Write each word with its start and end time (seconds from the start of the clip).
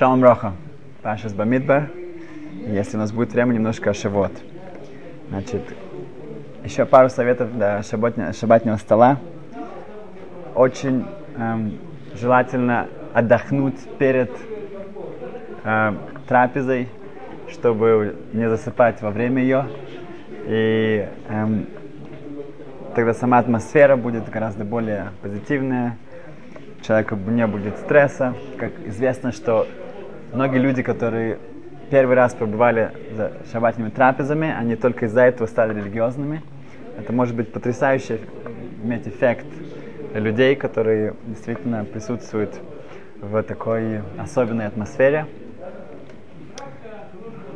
Шалом 0.00 0.24
Роха, 0.24 0.54
Пашас 1.02 1.34
Бамидбар. 1.34 1.90
Если 2.66 2.96
у 2.96 3.00
нас 3.00 3.12
будет 3.12 3.34
время, 3.34 3.52
немножко 3.52 3.90
о 3.90 3.92
Шавот. 3.92 4.32
Значит, 5.28 5.76
еще 6.64 6.86
пару 6.86 7.10
советов 7.10 7.52
для 7.52 7.82
шаботня, 7.82 8.32
шабатного 8.32 8.78
стола. 8.78 9.18
Очень 10.54 11.04
эм, 11.36 11.78
желательно 12.14 12.88
отдохнуть 13.12 13.78
перед 13.98 14.30
э, 15.64 15.92
трапезой, 16.26 16.88
чтобы 17.50 18.16
не 18.32 18.48
засыпать 18.48 19.02
во 19.02 19.10
время 19.10 19.42
ее. 19.42 19.66
И 20.46 21.06
эм, 21.28 21.66
тогда 22.94 23.12
сама 23.12 23.36
атмосфера 23.36 23.96
будет 23.96 24.30
гораздо 24.30 24.64
более 24.64 25.08
позитивная, 25.20 25.98
человеку 26.80 27.16
не 27.16 27.46
будет 27.46 27.76
стресса. 27.76 28.32
Как 28.56 28.72
известно, 28.86 29.32
что 29.32 29.66
многие 30.32 30.58
люди, 30.58 30.82
которые 30.82 31.38
первый 31.90 32.14
раз 32.14 32.34
побывали 32.34 32.92
за 33.12 33.32
шабатными 33.50 33.90
трапезами, 33.90 34.52
они 34.52 34.76
только 34.76 35.06
из-за 35.06 35.22
этого 35.22 35.46
стали 35.46 35.78
религиозными. 35.78 36.42
Это 36.98 37.12
может 37.12 37.34
быть 37.34 37.52
потрясающе 37.52 38.20
иметь 38.82 39.06
эффект 39.08 39.46
людей, 40.14 40.56
которые 40.56 41.14
действительно 41.26 41.84
присутствуют 41.84 42.54
в 43.20 43.42
такой 43.42 44.00
особенной 44.18 44.66
атмосфере. 44.66 45.26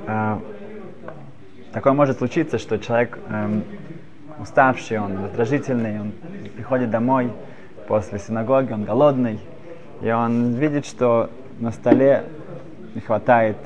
А, 0.07 0.41
такое 1.73 1.93
может 1.93 2.19
случиться, 2.19 2.59
что 2.59 2.79
человек 2.79 3.19
эм, 3.31 3.65
уставший, 4.39 4.99
он 4.99 5.25
раздражительный, 5.25 6.01
он 6.01 6.13
приходит 6.55 6.91
домой 6.91 7.33
после 7.89 8.19
синагоги, 8.19 8.73
он 8.73 8.85
голодный, 8.85 9.41
и 10.03 10.11
он 10.11 10.55
видит, 10.55 10.85
что 10.85 11.31
на 11.59 11.71
столе 11.71 12.25
не 12.95 13.01
хватает 13.01 13.57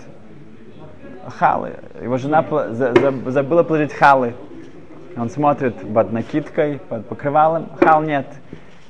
халы. 1.26 1.74
Его 2.02 2.16
жена 2.16 2.44
забыла 2.72 3.62
положить 3.62 3.92
халы. 3.92 4.34
Он 5.16 5.30
смотрит 5.30 5.74
под 5.92 6.12
накидкой, 6.12 6.80
под 6.88 7.06
покрывалом, 7.06 7.70
хал 7.80 8.02
нет. 8.02 8.26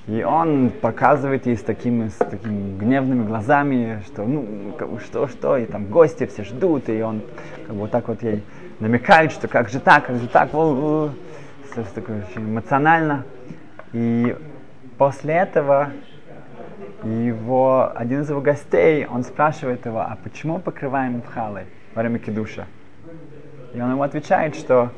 И 0.06 0.22
он 0.22 0.70
показывает 0.70 1.46
ей 1.46 1.56
с 1.56 1.62
такими, 1.62 2.08
с 2.08 2.16
такими 2.16 2.78
гневными 2.78 3.26
глазами, 3.26 4.02
что 4.06 4.24
ну, 4.24 4.74
что, 5.04 5.28
что, 5.28 5.56
и 5.58 5.66
там 5.66 5.86
гости 5.86 6.26
все 6.26 6.44
ждут, 6.44 6.88
и 6.88 7.02
он 7.02 7.22
как 7.66 7.74
бы 7.74 7.82
вот 7.82 7.90
так 7.90 8.08
вот 8.08 8.22
ей 8.22 8.42
намекает, 8.80 9.32
что 9.32 9.48
как 9.48 9.68
же 9.68 9.80
так, 9.80 10.06
как 10.06 10.16
же 10.16 10.26
так, 10.28 10.48
все 10.48 11.84
такое 11.94 12.24
очень 12.30 12.48
эмоционально. 12.48 13.24
И 13.92 14.34
после 14.96 15.34
этого 15.34 15.88
его, 17.02 17.92
один 17.94 18.22
из 18.22 18.30
его 18.30 18.40
гостей, 18.40 19.06
он 19.06 19.22
спрашивает 19.22 19.86
его, 19.86 20.00
а 20.00 20.18
почему 20.22 20.58
покрываем 20.58 21.22
халы 21.22 21.66
во 21.94 22.02
время 22.02 22.18
кидуша? 22.18 22.66
И 23.74 23.80
он 23.80 23.92
ему 23.92 24.02
отвечает, 24.02 24.56
что, 24.56 24.90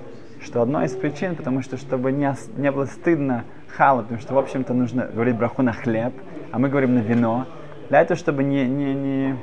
что 0.43 0.63
одной 0.63 0.87
из 0.87 0.93
причин, 0.93 1.37
потому 1.37 1.63
что 1.63 1.77
чтобы 1.77 2.13
не, 2.13 2.35
не 2.57 2.71
было 2.71 2.87
стыдно 2.87 3.45
хала, 3.69 4.03
потому 4.03 4.21
что, 4.21 4.35
в 4.35 4.39
общем-то, 4.39 4.73
нужно 4.73 5.07
говорить 5.13 5.37
браху 5.37 5.63
на 5.63 5.73
хлеб, 5.73 6.13
а 6.53 6.59
мы 6.59 6.69
говорим 6.69 6.95
на 6.95 7.01
вино, 7.01 7.47
для 7.89 8.01
этого, 8.01 8.19
чтобы 8.19 8.45
не, 8.45 8.67
не, 8.67 8.95
не, 8.95 9.37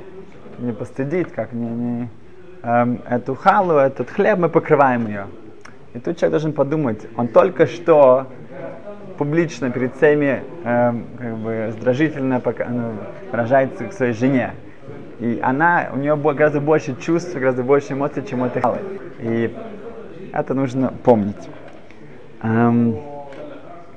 не 0.58 0.72
постыдить, 0.72 1.32
как 1.32 1.52
не, 1.52 1.68
не 1.68 2.08
эм, 2.62 3.02
эту 3.08 3.34
халу, 3.34 3.74
этот 3.74 4.10
хлеб, 4.10 4.38
мы 4.38 4.48
покрываем 4.48 5.06
ее. 5.06 5.26
И 5.94 5.98
тут 5.98 6.16
человек 6.16 6.32
должен 6.32 6.52
подумать, 6.52 7.06
он 7.16 7.28
только 7.28 7.66
что 7.66 8.26
публично 9.18 9.70
перед 9.70 9.96
всеми 9.96 10.42
эм, 10.64 11.06
как 11.18 11.36
бы 11.38 11.66
раздражительно 11.66 12.40
пока, 12.40 12.66
ну, 12.66 12.92
выражается 13.30 13.84
к 13.84 13.92
своей 13.92 14.12
жене. 14.12 14.54
И 15.18 15.40
она, 15.42 15.88
у 15.92 15.96
нее 15.96 16.16
гораздо 16.16 16.60
больше 16.60 16.94
чувств, 17.00 17.34
гораздо 17.34 17.64
больше 17.64 17.92
эмоций, 17.92 18.24
чем 18.24 18.42
у 18.42 18.46
этой 18.46 18.62
халы. 18.62 18.78
И 19.18 19.54
это 20.32 20.54
нужно 20.54 20.92
помнить. 21.02 21.48
Эм, 22.42 22.96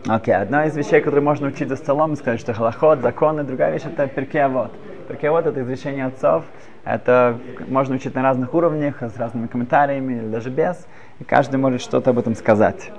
Окей, 0.08 0.34
одна 0.34 0.66
из 0.66 0.76
вещей, 0.76 1.00
которые 1.00 1.24
можно 1.24 1.50
учить 1.50 1.70
за 1.70 1.76
столом, 1.76 2.16
сказать, 2.16 2.40
что 2.40 2.56
халахот, 2.56 3.02
законы, 3.02 3.44
другая 3.44 3.72
вещь 3.72 3.84
это 3.86 4.08
перкеавод. 4.08 4.72
Перкеавод 5.08 5.46
это 5.46 5.62
изречение 5.62 6.08
отцов, 6.08 6.44
это 6.84 7.38
можно 7.68 7.96
учить 7.96 8.16
на 8.16 8.24
разных 8.24 8.52
уровнях, 8.56 9.04
с 9.04 9.16
разными 9.18 9.46
комментариями 9.46 10.14
или 10.14 10.28
даже 10.28 10.50
без, 10.50 10.88
и 11.20 11.24
каждый 11.24 11.58
может 11.58 11.82
что-то 11.82 12.10
об 12.10 12.18
этом 12.18 12.34
сказать. 12.34 12.92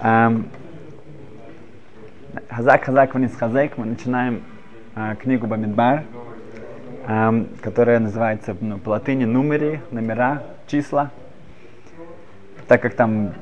Хазак, 0.00 0.44
хазак, 2.84 3.14
вниз 3.14 3.34
хазек, 3.34 3.76
мы 3.76 3.86
начинаем 3.86 4.44
э, 4.94 5.16
книгу 5.20 5.48
Бамидбар, 5.48 6.04
эм, 7.08 7.48
которая 7.60 7.98
называется 7.98 8.56
ну, 8.60 8.78
по 8.78 8.90
латыни 8.90 9.24
нумери, 9.24 9.80
номера, 9.90 10.44
числа. 10.68 11.10
Так 12.68 12.80
как 12.82 12.94
там 12.94 13.32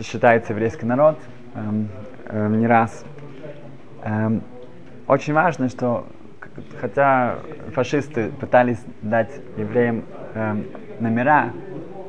считается 0.00 0.54
еврейский 0.54 0.86
народ 0.86 1.18
эм, 1.54 1.88
эм, 2.26 2.58
не 2.58 2.66
раз. 2.66 3.04
Эм, 4.02 4.42
очень 5.08 5.34
важно, 5.34 5.68
что 5.68 6.06
хотя 6.80 7.36
фашисты 7.74 8.30
пытались 8.30 8.78
дать 9.02 9.30
евреям 9.58 10.04
эм, 10.34 10.64
номера, 11.00 11.50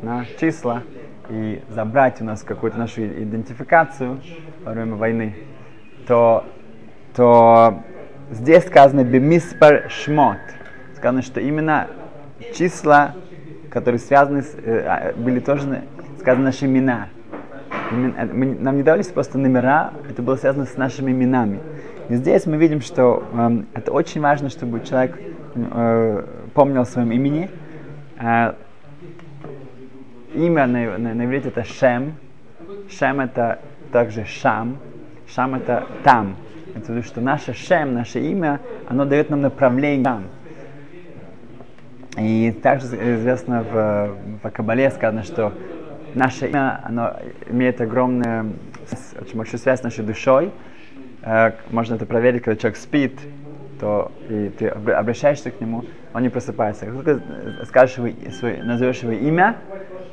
на 0.01 0.25
числа 0.39 0.83
и 1.31 1.63
забрать 1.69 2.21
у 2.21 2.25
нас 2.25 2.43
какую-то 2.43 2.77
нашу 2.77 3.05
идентификацию 3.05 4.19
во 4.65 4.73
время 4.73 4.95
войны, 4.95 5.35
то, 6.05 6.43
то 7.15 7.83
здесь 8.31 8.65
сказано 8.65 9.03
бемиспар 9.03 9.89
шмот. 9.89 10.39
Сказано, 10.97 11.21
что 11.21 11.39
именно 11.39 11.87
числа, 12.53 13.15
которые 13.69 13.99
связаны 13.99 14.41
с, 14.41 14.53
э, 14.55 14.85
а, 14.85 15.13
были 15.13 15.39
тоже 15.39 15.83
сказаны 16.19 16.45
наши 16.45 16.65
имена. 16.65 17.07
Э, 17.91 18.25
нам 18.25 18.75
не 18.75 18.83
давались 18.83 19.07
просто 19.07 19.37
номера, 19.37 19.93
это 20.09 20.21
было 20.21 20.35
связано 20.35 20.65
с 20.65 20.75
нашими 20.75 21.11
именами. 21.11 21.61
И 22.09 22.15
здесь 22.15 22.45
мы 22.45 22.57
видим, 22.57 22.81
что 22.81 23.23
э, 23.31 23.63
это 23.73 23.93
очень 23.93 24.19
важно, 24.19 24.49
чтобы 24.49 24.81
человек 24.81 25.17
э, 25.55 26.25
помнил 26.53 26.81
о 26.81 26.85
своем 26.85 27.13
имени. 27.13 27.49
Э, 28.19 28.53
имя 30.33 30.67
на, 30.67 30.97
на, 30.97 31.13
на 31.13 31.25
иврите 31.25 31.49
это 31.49 31.63
Шем. 31.63 32.15
Шем 32.89 33.19
это 33.19 33.59
также 33.91 34.25
Шам. 34.25 34.77
Шам 35.27 35.55
это 35.55 35.85
там. 36.03 36.35
Это 36.75 36.95
то, 36.95 37.03
что 37.03 37.21
наше 37.21 37.53
Шем, 37.53 37.93
наше 37.93 38.19
имя, 38.19 38.59
оно 38.87 39.05
дает 39.05 39.29
нам 39.29 39.41
направление 39.41 40.03
там. 40.03 40.23
И 42.17 42.51
также 42.51 42.87
известно 42.87 43.63
в, 43.63 44.17
в 44.43 44.51
Кабале 44.51 44.91
сказано, 44.91 45.23
что 45.23 45.53
наше 46.13 46.47
имя, 46.49 46.81
оно 46.83 47.15
имеет 47.49 47.79
огромную, 47.79 48.53
очень 49.21 49.37
большую 49.37 49.59
связь 49.59 49.79
с 49.79 49.83
нашей 49.83 50.03
душой. 50.03 50.51
Э, 51.23 51.51
можно 51.69 51.95
это 51.95 52.05
проверить, 52.05 52.43
когда 52.43 52.59
человек 52.59 52.77
спит, 52.77 53.19
то 53.79 54.11
и 54.29 54.49
ты 54.49 54.67
обращаешься 54.67 55.51
к 55.51 55.61
нему, 55.61 55.85
он 56.13 56.23
не 56.23 56.29
просыпается. 56.29 56.85
Как 56.85 56.95
только 56.95 57.21
скажешь 57.65 57.97
его, 57.97 58.09
свой, 58.31 58.57
назовешь 58.57 58.99
его 58.99 59.13
имя, 59.13 59.55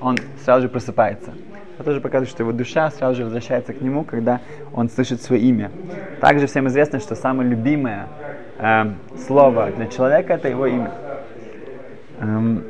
он 0.01 0.17
сразу 0.45 0.63
же 0.63 0.69
просыпается. 0.69 1.33
Это 1.75 1.85
тоже 1.85 2.01
показывает, 2.01 2.31
что 2.31 2.43
его 2.43 2.53
душа 2.53 2.91
сразу 2.91 3.17
же 3.17 3.25
возвращается 3.25 3.73
к 3.73 3.81
нему, 3.81 4.05
когда 4.05 4.41
он 4.73 4.89
слышит 4.89 5.23
свое 5.23 5.43
имя. 5.43 5.71
Также 6.21 6.47
всем 6.47 6.67
известно, 6.69 6.99
что 6.99 7.15
самое 7.15 7.49
любимое 7.49 8.09
э, 8.59 8.93
слово 9.27 9.71
для 9.71 9.87
человека 9.87 10.35
это 10.35 10.49
его 10.49 10.67
имя. 10.67 10.91
Эм, 12.21 12.65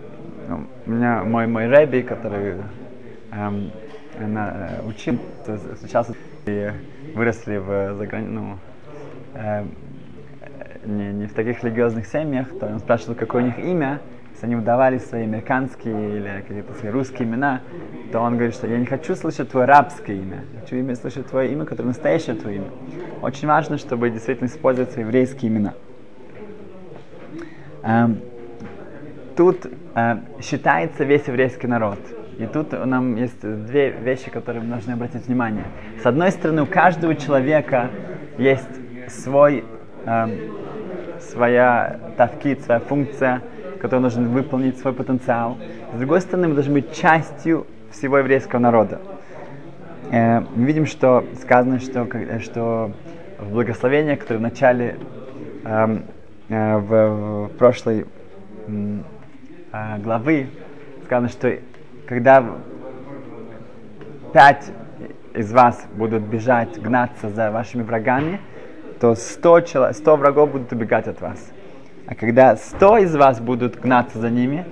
у 0.86 0.90
меня 0.90 1.24
мой 1.24 1.46
мой 1.46 1.68
рэби, 1.68 2.02
который 2.02 2.56
эм, 3.32 3.70
она 4.18 4.70
э, 4.82 4.86
учил, 4.86 5.18
сейчас 5.80 6.10
выросли 7.14 7.56
в 7.56 7.94
заграни... 7.94 8.26
ну, 8.26 8.58
э, 9.34 9.64
не, 10.84 11.12
не 11.12 11.26
в 11.26 11.34
таких 11.34 11.62
религиозных 11.64 12.06
семьях, 12.06 12.48
то 12.58 12.66
он 12.66 12.78
спрашивал, 12.78 13.14
какое 13.14 13.42
у 13.42 13.46
них 13.46 13.58
имя, 13.58 14.00
если 14.38 14.46
они 14.46 14.54
выдавали 14.54 14.98
свои 14.98 15.24
американские 15.24 16.16
или 16.16 16.44
какие-то 16.46 16.72
свои 16.74 16.92
русские 16.92 17.26
имена, 17.26 17.60
то 18.12 18.20
он 18.20 18.34
говорит, 18.34 18.54
что 18.54 18.68
я 18.68 18.78
не 18.78 18.86
хочу 18.86 19.16
слышать 19.16 19.50
твое 19.50 19.66
рабское 19.66 20.14
имя, 20.14 20.44
хочу 20.60 20.76
имя, 20.76 20.94
слышать 20.94 21.26
твое 21.26 21.50
имя, 21.50 21.64
которое 21.64 21.88
настоящее 21.88 22.36
твое 22.36 22.58
имя. 22.58 22.66
Очень 23.20 23.48
важно, 23.48 23.78
чтобы 23.78 24.10
действительно 24.10 24.46
использовать 24.46 24.96
еврейские 24.96 25.50
имена. 25.50 25.74
Эм, 27.82 28.20
тут 29.36 29.66
э, 29.96 30.18
считается 30.40 31.02
весь 31.02 31.26
еврейский 31.26 31.66
народ– 31.66 31.98
и 32.38 32.46
тут 32.46 32.70
нам 32.70 33.16
есть 33.16 33.40
две 33.40 33.90
вещи, 33.90 34.30
которые 34.30 34.62
мы 34.62 34.68
должны 34.70 34.92
обратить 34.92 35.26
внимание. 35.26 35.64
С 36.00 36.06
одной 36.06 36.30
стороны, 36.30 36.62
у 36.62 36.66
каждого 36.66 37.16
человека 37.16 37.90
есть 38.38 38.68
свой, 39.08 39.64
э, 40.06 40.26
своя 41.18 41.98
тавкит, 42.16 42.62
своя 42.62 42.78
функция, 42.78 43.42
которую 43.80 44.02
нужно 44.02 44.28
выполнить, 44.28 44.78
свой 44.78 44.92
потенциал. 44.92 45.56
С 45.94 45.98
другой 45.98 46.20
стороны, 46.20 46.48
мы 46.48 46.54
должны 46.54 46.74
быть 46.74 46.92
частью 46.92 47.66
всего 47.90 48.18
еврейского 48.18 48.60
народа. 48.60 49.00
Э, 50.10 50.40
мы 50.40 50.64
видим, 50.64 50.86
что 50.86 51.24
сказано, 51.40 51.80
что, 51.80 52.06
что 52.40 52.92
в 53.38 53.52
благословениях, 53.52 54.20
которые 54.20 54.38
в 54.38 54.42
начале 54.42 54.96
э, 55.64 55.98
э, 56.48 56.76
в, 56.78 57.46
в 57.46 57.48
прошлой 57.56 58.06
э, 58.66 59.98
главы 59.98 60.48
сказано, 61.04 61.28
что 61.28 61.58
когда 62.06 62.44
пять 64.32 64.70
из 65.34 65.52
вас 65.52 65.86
будут 65.94 66.22
бежать, 66.22 66.80
гнаться 66.80 67.30
за 67.30 67.50
вашими 67.50 67.82
врагами, 67.82 68.40
то 69.00 69.14
100, 69.14 69.60
человек, 69.62 69.96
100 69.96 70.16
врагов 70.16 70.50
будут 70.50 70.72
убегать 70.72 71.06
от 71.06 71.20
вас. 71.20 71.52
А 72.08 72.14
когда 72.14 72.56
100 72.56 72.98
из 72.98 73.14
вас 73.14 73.38
будут 73.38 73.78
гнаться 73.78 74.18
за 74.18 74.30
ними, 74.30 74.64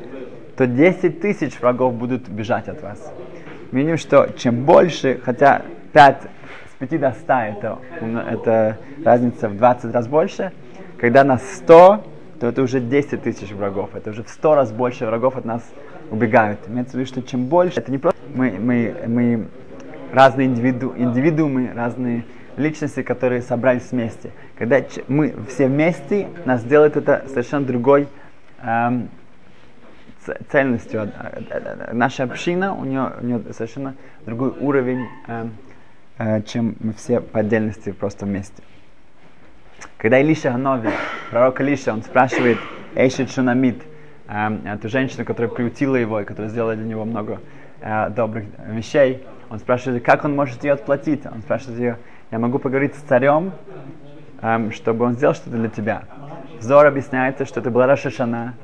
то 0.57 0.67
10 0.67 1.21
тысяч 1.21 1.61
врагов 1.61 1.93
будут 1.93 2.31
бежать 2.31 2.67
от 2.67 2.81
вас. 2.83 3.13
Мы 3.73 3.81
видим, 3.81 3.99
что 3.99 4.31
чем 4.39 4.65
больше, 4.65 5.21
хотя 5.23 5.61
5 5.93 6.23
с 6.23 6.79
5 6.79 6.99
до 6.99 7.13
100 7.13 7.33
это, 7.35 7.79
это 8.31 8.79
разница 9.05 9.51
в 9.51 9.57
20 9.59 9.93
раз 9.93 10.09
больше, 10.09 10.53
когда 10.99 11.25
нас 11.25 11.43
100, 11.57 12.05
то 12.41 12.47
это 12.47 12.63
уже 12.63 12.81
10 12.81 13.23
тысяч 13.23 13.53
врагов. 13.53 13.91
Это 13.95 14.11
уже 14.11 14.23
в 14.23 14.31
100 14.31 14.55
раз 14.55 14.73
больше 14.73 15.05
врагов 15.05 15.37
от 15.37 15.45
нас 15.45 15.63
убегают. 16.11 16.61
Имеется 16.69 16.97
в 16.97 17.01
виду, 17.01 17.07
что 17.07 17.23
чем 17.23 17.49
больше, 17.49 17.81
это 17.81 17.93
не 17.93 17.99
просто 17.99 18.19
мы, 18.35 18.53
мы, 18.59 18.95
мы 19.07 19.47
разные 20.11 20.47
индивиду, 20.47 20.95
индивидуумы, 20.97 21.71
разные 21.75 22.25
личности, 22.57 23.03
которые 23.03 23.43
собрались 23.43 23.91
вместе. 23.93 24.31
Когда 24.59 24.83
мы 25.09 25.35
все 25.49 25.67
вместе, 25.67 26.29
нас 26.45 26.65
делает 26.65 26.97
это 26.97 27.25
совершенно 27.29 27.67
другой 27.67 28.09
эм, 28.63 29.09
цельностью. 30.51 31.13
Наша 31.93 32.25
община, 32.25 32.75
у 32.75 32.85
нее, 32.85 33.13
у 33.21 33.25
нее 33.25 33.43
совершенно 33.53 33.95
другой 34.25 34.51
уровень, 34.51 35.07
эм, 35.29 35.55
э, 36.19 36.43
чем 36.43 36.77
мы 36.81 36.93
все 36.95 37.21
по 37.21 37.41
отдельности 37.41 37.93
просто 37.93 38.27
вместе. 38.27 38.63
Когда 39.99 40.21
Илиша 40.21 40.53
Ханови, 40.53 40.91
пророк 41.31 41.61
Илиша, 41.61 41.93
он 41.93 42.03
спрашивает 42.03 42.59
Эйшит 42.95 43.31
Шунамид, 43.31 43.83
э, 44.29 44.59
эту 44.75 44.89
женщину, 44.89 45.25
которая 45.25 45.53
приутила 45.53 45.97
его 45.97 46.21
и 46.21 46.25
которая 46.25 46.51
сделала 46.51 46.75
для 46.75 46.87
него 46.87 47.05
много 47.05 47.41
э, 47.81 48.11
добрых 48.11 48.47
вещей, 48.69 49.27
он 49.49 49.59
спрашивает, 49.59 50.03
как 50.05 50.25
он 50.25 50.35
может 50.35 50.65
ее 50.65 50.73
отплатить. 50.73 51.25
Он 51.27 51.41
спрашивает 51.43 51.79
ее, 51.79 51.99
я 52.31 52.39
могу 52.39 52.59
поговорить 52.59 52.95
с 52.95 52.99
царем, 53.01 53.53
э, 54.43 54.71
чтобы 54.73 55.05
он 55.05 55.15
сделал 55.15 55.35
что-то 55.35 55.57
для 55.57 55.69
тебя. 55.69 56.03
Зор 56.61 56.87
объясняется, 56.87 57.45
что 57.45 57.61
это 57.61 57.71
была 57.71 57.87
Рашашана, 57.87 58.55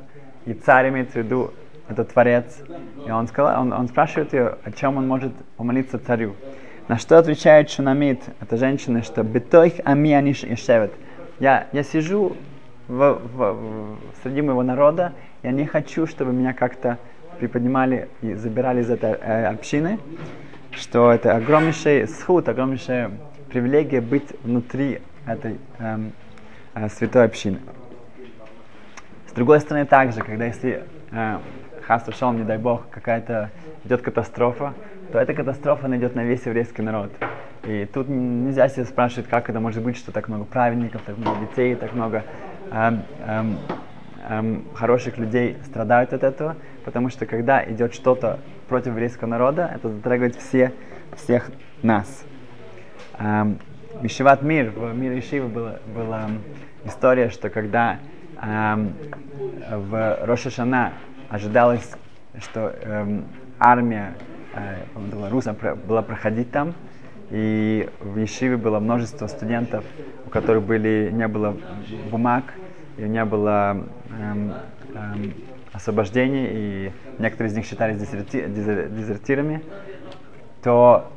и 0.47 0.55
царь 0.55 0.89
имеет 0.89 1.11
в 1.13 1.17
виду 1.17 1.53
это 1.89 2.05
Творец. 2.05 2.59
И 3.07 3.11
он, 3.11 3.27
сказал, 3.29 3.61
он, 3.61 3.73
он 3.73 3.89
спрашивает 3.89 4.33
ее, 4.33 4.57
о 4.65 4.73
чем 4.73 4.97
он 4.97 5.07
может 5.07 5.33
помолиться 5.57 5.99
царю. 5.99 6.35
На 6.89 6.99
что 6.99 7.19
отвечает 7.19 7.71
Шунамид, 7.71 8.23
эта 8.41 8.57
женщина, 8.57 9.03
что 9.03 9.23
«Бетойх 9.23 9.75
ами 9.85 10.13
аниш 10.13 10.43
ешевет». 10.43 10.93
Я, 11.39 11.67
я 11.73 11.83
сижу 11.83 12.37
в, 12.89 13.15
в, 13.15 13.53
в, 13.53 13.97
среди 14.23 14.43
моего 14.43 14.63
народа, 14.63 15.13
я 15.43 15.53
не 15.53 15.67
хочу, 15.67 16.07
чтобы 16.07 16.33
меня 16.33 16.53
как-то 16.53 16.99
приподнимали 17.39 18.09
и 18.21 18.35
забирали 18.35 18.81
из 18.81 18.91
этой 18.91 19.13
э, 19.13 19.47
общины, 19.47 19.99
что 20.73 21.13
это 21.13 21.37
огромнейший 21.37 22.07
сход, 22.09 22.49
огромнейшая 22.49 23.13
привилегия 23.53 24.01
быть 24.01 24.29
внутри 24.43 25.03
этой 25.27 25.59
э, 25.79 25.99
э, 26.75 26.89
святой 26.89 27.25
общины. 27.25 27.59
С 29.29 29.33
другой 29.33 29.61
стороны, 29.61 29.85
также, 29.85 30.23
когда 30.23 30.47
если 30.47 30.85
э, 31.11 31.39
хас 31.87 32.09
ушел, 32.09 32.33
не 32.33 32.45
дай 32.45 32.57
бог, 32.57 32.89
какая-то 32.91 33.51
идет 33.85 34.01
катастрофа, 34.01 34.73
то 35.13 35.19
эта 35.19 35.35
катастрофа 35.35 35.87
найдет 35.87 36.15
на 36.15 36.25
весь 36.25 36.47
еврейский 36.47 36.81
народ. 36.81 37.13
И 37.65 37.87
тут 37.93 38.09
нельзя 38.09 38.69
себе 38.71 38.87
спрашивать, 38.87 39.29
как 39.29 39.51
это 39.51 39.61
может 39.61 39.83
быть, 39.83 39.99
что 39.99 40.13
так 40.13 40.29
много 40.29 40.45
праведников, 40.45 41.03
так 41.05 41.19
много 41.19 41.41
детей, 41.47 41.75
так 41.75 41.93
много 41.93 42.25
эм, 42.71 43.03
эм, 43.27 43.59
эм, 44.31 44.65
хороших 44.75 45.19
людей 45.19 45.59
страдают 45.67 46.15
от 46.15 46.23
этого, 46.23 46.57
потому 46.87 47.11
что 47.11 47.27
когда 47.27 47.63
идет 47.71 47.93
что-то 47.93 48.41
против 48.69 48.89
еврейского 48.93 49.29
народа, 49.29 49.71
это 49.75 49.91
затрагивает 49.91 50.37
все, 50.37 50.73
всех 51.17 51.51
нас. 51.83 52.25
Мишеват 53.19 54.43
Мир, 54.43 54.71
в 54.71 54.95
мире 54.95 55.19
Ишивы 55.21 55.49
была, 55.49 55.77
была 55.95 56.31
история, 56.85 57.31
что 57.31 57.51
когда 57.51 57.99
эм, 58.41 58.95
в 59.71 60.19
Рошашана 60.23 60.93
ожидалось, 61.29 61.89
что 62.41 62.75
эм, 62.83 63.25
армия 63.61 64.15
э, 64.55 64.85
Беларуса 65.11 65.55
была 65.87 66.03
проходить 66.03 66.51
там, 66.51 66.75
и 67.31 67.89
в 68.01 68.19
Ешиве 68.19 68.57
было 68.57 68.81
множество 68.81 69.27
студентов, 69.27 69.85
у 70.27 70.31
которых 70.31 70.65
были, 70.65 71.11
не 71.13 71.29
было 71.29 71.57
бумаг, 72.11 72.45
и 72.97 73.03
не 73.03 73.25
было 73.25 73.87
эм, 74.11 74.55
эм, 74.95 75.35
освобождений, 75.73 76.47
и 76.51 76.93
некоторые 77.19 77.53
из 77.53 77.57
них 77.57 77.67
считались 77.67 77.99
дезерти, 77.99 78.47
дезертирами, 78.49 79.63
то 80.63 81.13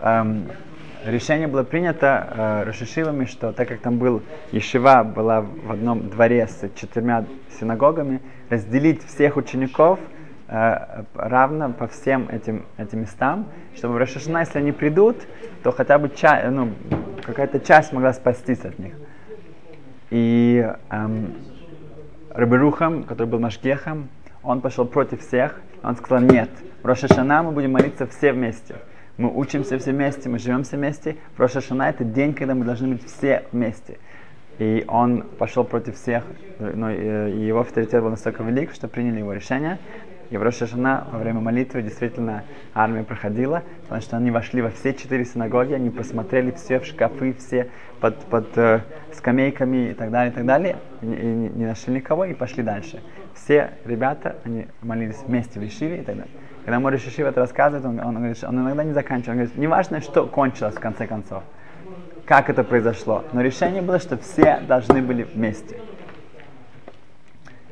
эм, 0.00 0.46
решение 1.10 1.48
было 1.48 1.62
принято 1.62 2.28
э, 2.30 2.62
Рошишивами, 2.64 3.24
что 3.24 3.52
так 3.52 3.68
как 3.68 3.80
там 3.80 3.98
был 3.98 4.22
Ешива, 4.52 5.04
была 5.04 5.40
в 5.40 5.72
одном 5.72 6.08
дворе 6.08 6.46
с 6.46 6.68
четырьмя 6.74 7.24
синагогами, 7.58 8.20
разделить 8.50 9.04
всех 9.04 9.36
учеников 9.36 9.98
э, 10.48 11.04
равно 11.14 11.72
по 11.72 11.86
всем 11.88 12.28
этим, 12.28 12.64
этим 12.76 13.00
местам, 13.02 13.46
чтобы 13.76 13.94
в 13.94 13.96
Рошишина, 13.98 14.40
если 14.40 14.58
они 14.58 14.72
придут, 14.72 15.16
то 15.62 15.72
хотя 15.72 15.98
бы 15.98 16.10
ча- 16.10 16.48
ну, 16.50 16.72
какая-то 17.24 17.60
часть 17.60 17.92
могла 17.92 18.12
спастись 18.12 18.64
от 18.64 18.78
них. 18.78 18.94
И 20.10 20.66
эм, 20.90 21.34
Раберухам, 22.30 23.04
который 23.04 23.28
был 23.28 23.40
Машгехом, 23.40 24.08
он 24.42 24.60
пошел 24.60 24.86
против 24.86 25.20
всех, 25.20 25.60
он 25.82 25.96
сказал, 25.96 26.20
нет, 26.20 26.48
в 26.82 26.86
Рошашана 26.86 27.42
мы 27.42 27.52
будем 27.52 27.72
молиться 27.72 28.06
все 28.06 28.32
вместе 28.32 28.76
мы 29.18 29.30
учимся 29.36 29.78
все 29.78 29.92
вместе, 29.92 30.28
мы 30.28 30.38
живем 30.38 30.62
все 30.62 30.76
вместе. 30.76 31.16
Роша 31.36 31.60
Шана 31.60 31.90
это 31.90 32.04
день, 32.04 32.34
когда 32.34 32.54
мы 32.54 32.64
должны 32.64 32.88
быть 32.88 33.04
все 33.04 33.44
вместе. 33.52 33.98
И 34.58 34.84
он 34.88 35.22
пошел 35.38 35.64
против 35.64 35.96
всех, 35.96 36.24
но 36.58 36.90
э, 36.90 37.30
его 37.30 37.60
авторитет 37.60 38.02
был 38.02 38.10
настолько 38.10 38.42
велик, 38.42 38.72
что 38.72 38.88
приняли 38.88 39.18
его 39.18 39.32
решение. 39.32 39.78
И 40.30 40.36
в 40.36 40.42
Рошашана 40.42 41.06
во 41.10 41.18
время 41.18 41.40
молитвы 41.40 41.82
действительно 41.82 42.44
армия 42.74 43.02
проходила, 43.02 43.62
потому 43.84 44.02
что 44.02 44.16
они 44.16 44.30
вошли 44.30 44.60
во 44.60 44.70
все 44.70 44.92
четыре 44.92 45.24
синагоги, 45.24 45.72
они 45.72 45.88
посмотрели 45.90 46.50
все 46.50 46.80
в 46.80 46.84
шкафы, 46.84 47.32
все 47.38 47.70
под, 48.00 48.18
под 48.26 48.58
э, 48.58 48.82
скамейками 49.14 49.90
и 49.90 49.94
так 49.94 50.10
далее, 50.10 50.32
и 50.32 50.34
так 50.34 50.44
далее, 50.44 50.76
и, 51.00 51.06
и 51.06 51.08
не 51.56 51.64
нашли 51.64 51.94
никого 51.94 52.26
и 52.26 52.34
пошли 52.34 52.62
дальше. 52.62 53.02
Все 53.34 53.70
ребята, 53.86 54.36
они 54.44 54.66
молились 54.82 55.22
вместе 55.26 55.60
в 55.60 55.66
Ишиве 55.66 56.02
и 56.02 56.04
так 56.04 56.16
далее. 56.16 56.32
Когда 56.68 56.80
Мори 56.80 56.98
Шишив 56.98 57.26
это 57.26 57.40
рассказывает, 57.40 57.86
он, 57.86 57.98
он, 57.98 58.16
говорит, 58.16 58.44
он 58.44 58.60
иногда 58.60 58.84
не 58.84 58.92
заканчивает. 58.92 59.28
Он 59.28 59.34
говорит, 59.36 59.56
не 59.56 59.66
важно, 59.66 60.02
что 60.02 60.26
кончилось 60.26 60.74
в 60.74 60.80
конце 60.80 61.06
концов, 61.06 61.42
как 62.26 62.50
это 62.50 62.62
произошло, 62.62 63.24
но 63.32 63.40
решение 63.40 63.80
было, 63.80 63.98
что 63.98 64.18
все 64.18 64.60
должны 64.68 65.00
были 65.00 65.22
вместе. 65.22 65.80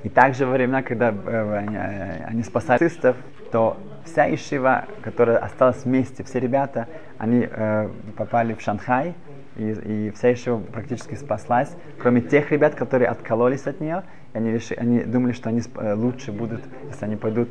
И 0.03 0.09
также 0.09 0.47
во 0.47 0.53
времена, 0.53 0.81
когда 0.81 1.11
э, 1.11 2.25
они, 2.27 2.41
э, 2.41 2.45
спасали 2.45 2.85
нацистов, 2.85 3.17
то 3.53 3.77
вся 4.07 4.35
Ишива, 4.35 4.87
которая 5.03 5.37
осталась 5.41 5.85
вместе, 5.85 6.25
все 6.25 6.41
ребята, 6.41 6.89
они 7.19 7.47
э, 7.47 7.91
попали 8.17 8.55
в 8.55 8.63
Шанхай, 8.63 9.13
и, 9.57 10.07
и 10.07 10.11
вся 10.11 10.33
Ишива 10.33 10.59
практически 10.59 11.15
спаслась, 11.15 11.75
кроме 11.99 12.21
тех 12.21 12.51
ребят, 12.53 12.75
которые 12.75 13.09
откололись 13.09 13.67
от 13.67 13.81
нее, 13.81 14.05
они, 14.33 14.53
решили, 14.53 14.79
они 14.79 15.01
думали, 15.01 15.33
что 15.33 15.49
они 15.49 15.63
э, 15.77 15.95
лучше 15.95 16.33
будут, 16.33 16.63
если 16.91 17.05
они 17.05 17.17
пойдут 17.17 17.51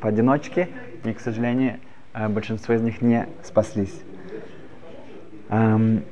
поодиночке, 0.00 0.68
и, 1.04 1.12
к 1.12 1.20
сожалению, 1.20 1.80
э, 2.14 2.28
большинство 2.28 2.74
из 2.74 2.82
них 2.82 3.00
не 3.00 3.26
спаслись. 3.42 4.02
Um, 5.48 6.02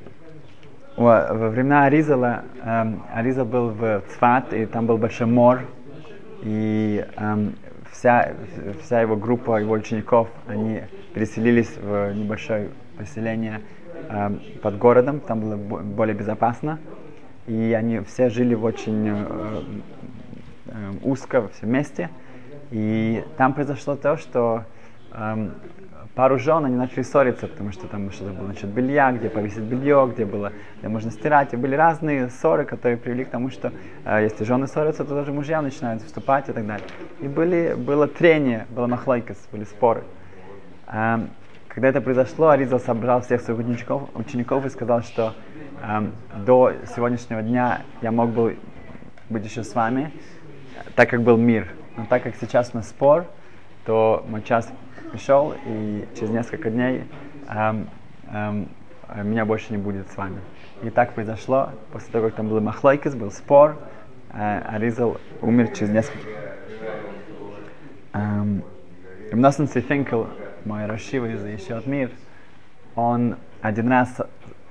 во 0.96 1.48
времена 1.48 1.86
Аризала, 1.86 2.44
um, 2.64 3.00
Аризал 3.12 3.44
был 3.44 3.70
в 3.70 4.02
Цфат, 4.10 4.52
и 4.52 4.64
там 4.64 4.86
был 4.86 4.96
большой 4.96 5.26
мор, 5.26 5.62
и 6.42 7.04
um, 7.16 7.56
вся, 7.90 8.32
вся 8.82 9.00
его 9.00 9.16
группа, 9.16 9.60
его 9.60 9.74
учеников, 9.74 10.28
они 10.46 10.82
переселились 11.12 11.76
в 11.76 12.12
небольшое 12.12 12.68
поселение 12.96 13.60
под 14.62 14.78
городом, 14.78 15.20
там 15.20 15.40
было 15.40 15.56
более 15.56 16.14
безопасно, 16.14 16.78
и 17.46 17.74
они 17.76 18.00
все 18.00 18.30
жили 18.30 18.54
в 18.54 18.64
очень 18.64 19.08
э, 19.08 20.92
узко 21.02 21.48
все 21.48 21.66
вместе. 21.66 22.10
И 22.70 23.24
там 23.36 23.52
произошло 23.54 23.96
то, 23.96 24.16
что 24.16 24.64
э, 25.12 25.48
пару 26.14 26.38
жен 26.38 26.64
они 26.64 26.76
начали 26.76 27.02
ссориться, 27.02 27.48
потому 27.48 27.72
что 27.72 27.86
там 27.86 28.10
что-то 28.10 28.32
было 28.32 28.48
насчет 28.48 28.70
белья, 28.70 29.12
где 29.12 29.28
повесить 29.28 29.62
белье, 29.62 30.08
где 30.12 30.24
было, 30.24 30.52
где 30.78 30.88
можно 30.88 31.10
стирать. 31.10 31.52
И 31.52 31.56
были 31.56 31.74
разные 31.74 32.30
ссоры, 32.30 32.64
которые 32.64 32.96
привели 32.96 33.24
к 33.24 33.30
тому, 33.30 33.50
что 33.50 33.72
э, 34.04 34.22
если 34.22 34.44
жены 34.44 34.66
ссорятся, 34.66 35.04
то 35.04 35.14
даже 35.14 35.32
мужья 35.32 35.60
начинают 35.60 36.02
вступать 36.02 36.48
и 36.48 36.52
так 36.52 36.66
далее. 36.66 36.86
И 37.20 37.28
были, 37.28 37.74
было 37.74 38.08
трение, 38.08 38.66
было 38.70 38.86
махлайкас, 38.86 39.36
были 39.52 39.64
споры. 39.64 40.04
Э, 40.86 41.26
когда 41.74 41.88
это 41.88 42.00
произошло, 42.00 42.50
Аризал 42.50 42.78
собрал 42.78 43.20
всех 43.20 43.40
своих 43.40 43.58
учеников, 43.58 44.08
учеников 44.14 44.64
и 44.64 44.70
сказал, 44.70 45.02
что 45.02 45.34
э, 45.82 46.06
до 46.46 46.72
сегодняшнего 46.94 47.42
дня 47.42 47.82
я 48.00 48.12
мог 48.12 48.30
бы 48.30 48.58
быть 49.28 49.44
еще 49.44 49.64
с 49.64 49.74
вами, 49.74 50.12
так 50.94 51.10
как 51.10 51.22
был 51.22 51.36
мир. 51.36 51.68
Но 51.96 52.06
так 52.06 52.22
как 52.22 52.36
сейчас 52.40 52.70
у 52.72 52.76
нас 52.76 52.88
спор, 52.88 53.26
то 53.86 54.24
мой 54.28 54.42
час 54.42 54.72
пришел, 55.10 55.52
и 55.66 56.06
через 56.16 56.30
несколько 56.30 56.70
дней 56.70 57.04
эм, 57.48 57.88
эм, 58.30 58.68
меня 59.24 59.44
больше 59.44 59.72
не 59.72 59.78
будет 59.78 60.08
с 60.12 60.16
вами. 60.16 60.38
И 60.82 60.90
так 60.90 61.14
произошло, 61.14 61.70
после 61.92 62.12
того, 62.12 62.26
как 62.26 62.36
там 62.36 62.48
был 62.48 62.60
Махлойкис, 62.60 63.16
был 63.16 63.32
спор, 63.32 63.78
э, 64.32 64.60
Аризал 64.60 65.20
умер 65.42 65.68
через 65.74 65.90
несколько... 65.90 66.28
Эм, 68.12 68.62
Ремносен 69.32 69.66
Финкел, 69.66 70.28
мой 70.64 70.86
Рашива 70.86 71.26
еще 71.26 71.74
от 71.74 71.86
мир, 71.86 72.10
он 72.94 73.36
один 73.60 73.88
раз 73.88 74.16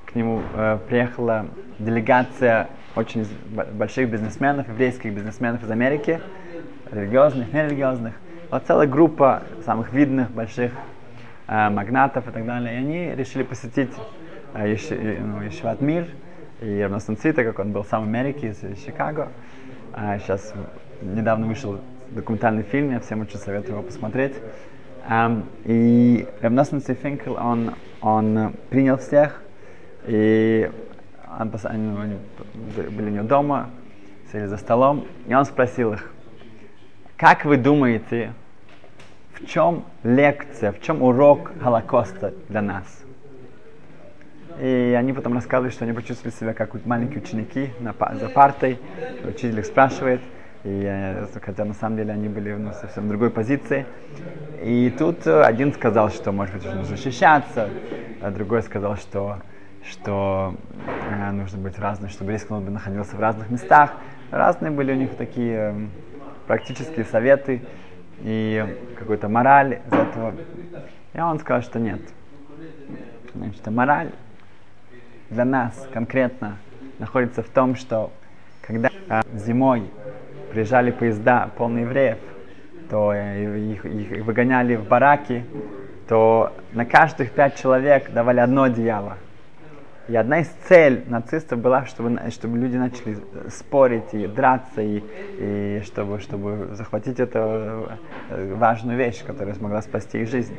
к 0.05 0.15
нему 0.15 0.41
э, 0.55 0.77
приехала 0.88 1.47
делегация 1.79 2.69
очень 2.95 3.27
больших 3.73 4.09
бизнесменов, 4.09 4.67
еврейских 4.69 5.13
бизнесменов 5.13 5.63
из 5.63 5.71
Америки, 5.71 6.21
религиозных, 6.91 7.51
нерелигиозных. 7.51 8.13
Вот 8.51 8.63
целая 8.65 8.88
группа 8.88 9.43
самых 9.65 9.93
видных, 9.93 10.31
больших 10.31 10.71
э, 11.47 11.69
магнатов 11.69 12.27
и 12.27 12.31
так 12.31 12.45
далее. 12.45 12.75
И 12.75 12.77
они 12.77 13.15
решили 13.15 13.43
посетить 13.43 13.91
э, 14.53 14.71
еще, 14.71 14.95
ну, 15.19 15.41
Ешеват 15.41 15.81
Мир 15.81 16.07
и 16.62 16.81
Равностан 16.81 17.17
Цита, 17.17 17.43
как 17.43 17.59
он 17.59 17.71
был 17.71 17.83
сам 17.83 18.03
в 18.03 18.07
Америке, 18.07 18.50
из, 18.50 18.63
из 18.63 18.83
Чикаго. 18.83 19.29
А 19.93 20.19
сейчас 20.19 20.53
недавно 21.01 21.47
вышел 21.47 21.79
документальный 22.12 22.63
фильм, 22.63 22.91
я 22.91 23.00
всем 23.00 23.21
очень 23.21 23.38
советую 23.38 23.73
его 23.77 23.83
посмотреть. 23.83 24.33
Um, 25.10 25.43
и 25.65 26.25
Равностан 26.41 26.79
Финкел, 26.79 27.33
он, 27.33 27.75
он 28.01 28.53
принял 28.69 28.98
всех, 28.98 29.41
и 30.07 30.72
он, 31.39 31.51
они 31.65 32.17
были 32.65 33.10
у 33.10 33.13
него 33.13 33.27
дома, 33.27 33.69
сели 34.31 34.45
за 34.45 34.57
столом, 34.57 35.05
и 35.27 35.33
он 35.33 35.43
спросил 35.43 35.93
их, 35.93 36.10
как 37.17 37.43
вы 37.43 37.57
думаете, 37.57 38.33
в 39.33 39.45
чем 39.45 39.83
лекция, 40.03 40.72
в 40.72 40.81
чем 40.81 41.01
урок 41.01 41.51
Холокоста 41.62 42.33
для 42.48 42.62
нас? 42.62 43.03
И 44.62 44.95
они 44.98 45.13
потом 45.13 45.33
рассказывали, 45.33 45.72
что 45.72 45.83
они 45.83 45.93
почувствовали 45.93 46.33
себя 46.33 46.53
как 46.53 46.86
маленькие 46.86 47.22
ученики 47.22 47.72
на, 47.79 47.93
за 48.13 48.29
партой. 48.29 48.79
Учитель 49.24 49.60
их 49.60 49.65
спрашивает, 49.65 50.22
и, 50.63 50.84
э, 50.86 51.25
хотя 51.41 51.65
на 51.65 51.74
самом 51.74 51.98
деле 51.98 52.13
они 52.13 52.29
были 52.29 52.53
ну, 52.53 52.74
совсем 52.74 53.08
другой 53.08 53.29
позиции. 53.29 53.86
И 54.62 54.93
тут 54.98 55.27
один 55.27 55.74
сказал, 55.74 56.10
что, 56.10 56.32
может 56.32 56.55
быть, 56.55 56.65
нужно 56.65 56.86
защищаться, 56.86 57.70
а 58.22 58.32
другой 58.32 58.62
сказал, 58.63 58.96
что 58.96 59.38
что 59.89 60.55
э, 61.10 61.32
нужно 61.32 61.60
быть 61.60 61.77
разным, 61.77 62.10
чтобы 62.10 62.32
рискнул 62.32 62.62
бы 62.62 62.72
находился 62.72 63.15
в 63.15 63.20
разных 63.20 63.50
местах. 63.50 63.93
Разные 64.32 64.72
были 64.72 64.93
у 64.93 64.96
них 64.96 65.15
такие 65.15 65.55
э, 65.55 65.88
практические 66.48 67.05
советы 67.05 67.62
и 68.22 68.77
какой-то 68.98 69.27
мораль 69.27 69.82
из 69.86 69.93
этого. 69.93 70.34
И 71.13 71.20
он 71.20 71.39
сказал, 71.39 71.62
что 71.62 71.79
нет. 71.79 72.01
Значит, 73.34 73.65
мораль 73.67 74.12
для 75.29 75.46
нас 75.46 75.88
конкретно 75.91 76.58
находится 77.00 77.43
в 77.43 77.50
том, 77.50 77.75
что 77.75 78.12
когда 78.62 78.89
э, 79.10 79.22
зимой 79.34 79.89
приезжали 80.53 80.91
поезда 80.91 81.50
полные 81.57 81.83
евреев, 81.83 82.17
то 82.89 83.12
э, 83.13 83.60
их, 83.60 83.86
их 83.86 84.24
выгоняли 84.24 84.75
в 84.75 84.88
бараки, 84.88 85.43
то 86.07 86.53
на 86.74 86.86
каждых 86.86 87.31
пять 87.31 87.60
человек 87.60 88.12
давали 88.12 88.39
одно 88.39 88.63
одеяло. 88.63 89.17
И 90.10 90.15
одна 90.17 90.41
из 90.41 90.48
целей 90.67 91.01
нацистов 91.07 91.60
была, 91.60 91.86
чтобы, 91.86 92.19
чтобы 92.29 92.57
люди 92.57 92.75
начали 92.75 93.17
спорить 93.50 94.13
и 94.13 94.27
драться, 94.27 94.81
и, 94.81 95.01
и 95.39 95.81
чтобы, 95.86 96.19
чтобы 96.19 96.69
захватить 96.74 97.22
эту 97.22 97.39
э, 98.29 98.53
важную 98.53 98.98
вещь, 98.98 99.24
которая 99.24 99.55
смогла 99.55 99.81
спасти 99.81 100.22
их 100.22 100.29
жизнь. 100.29 100.55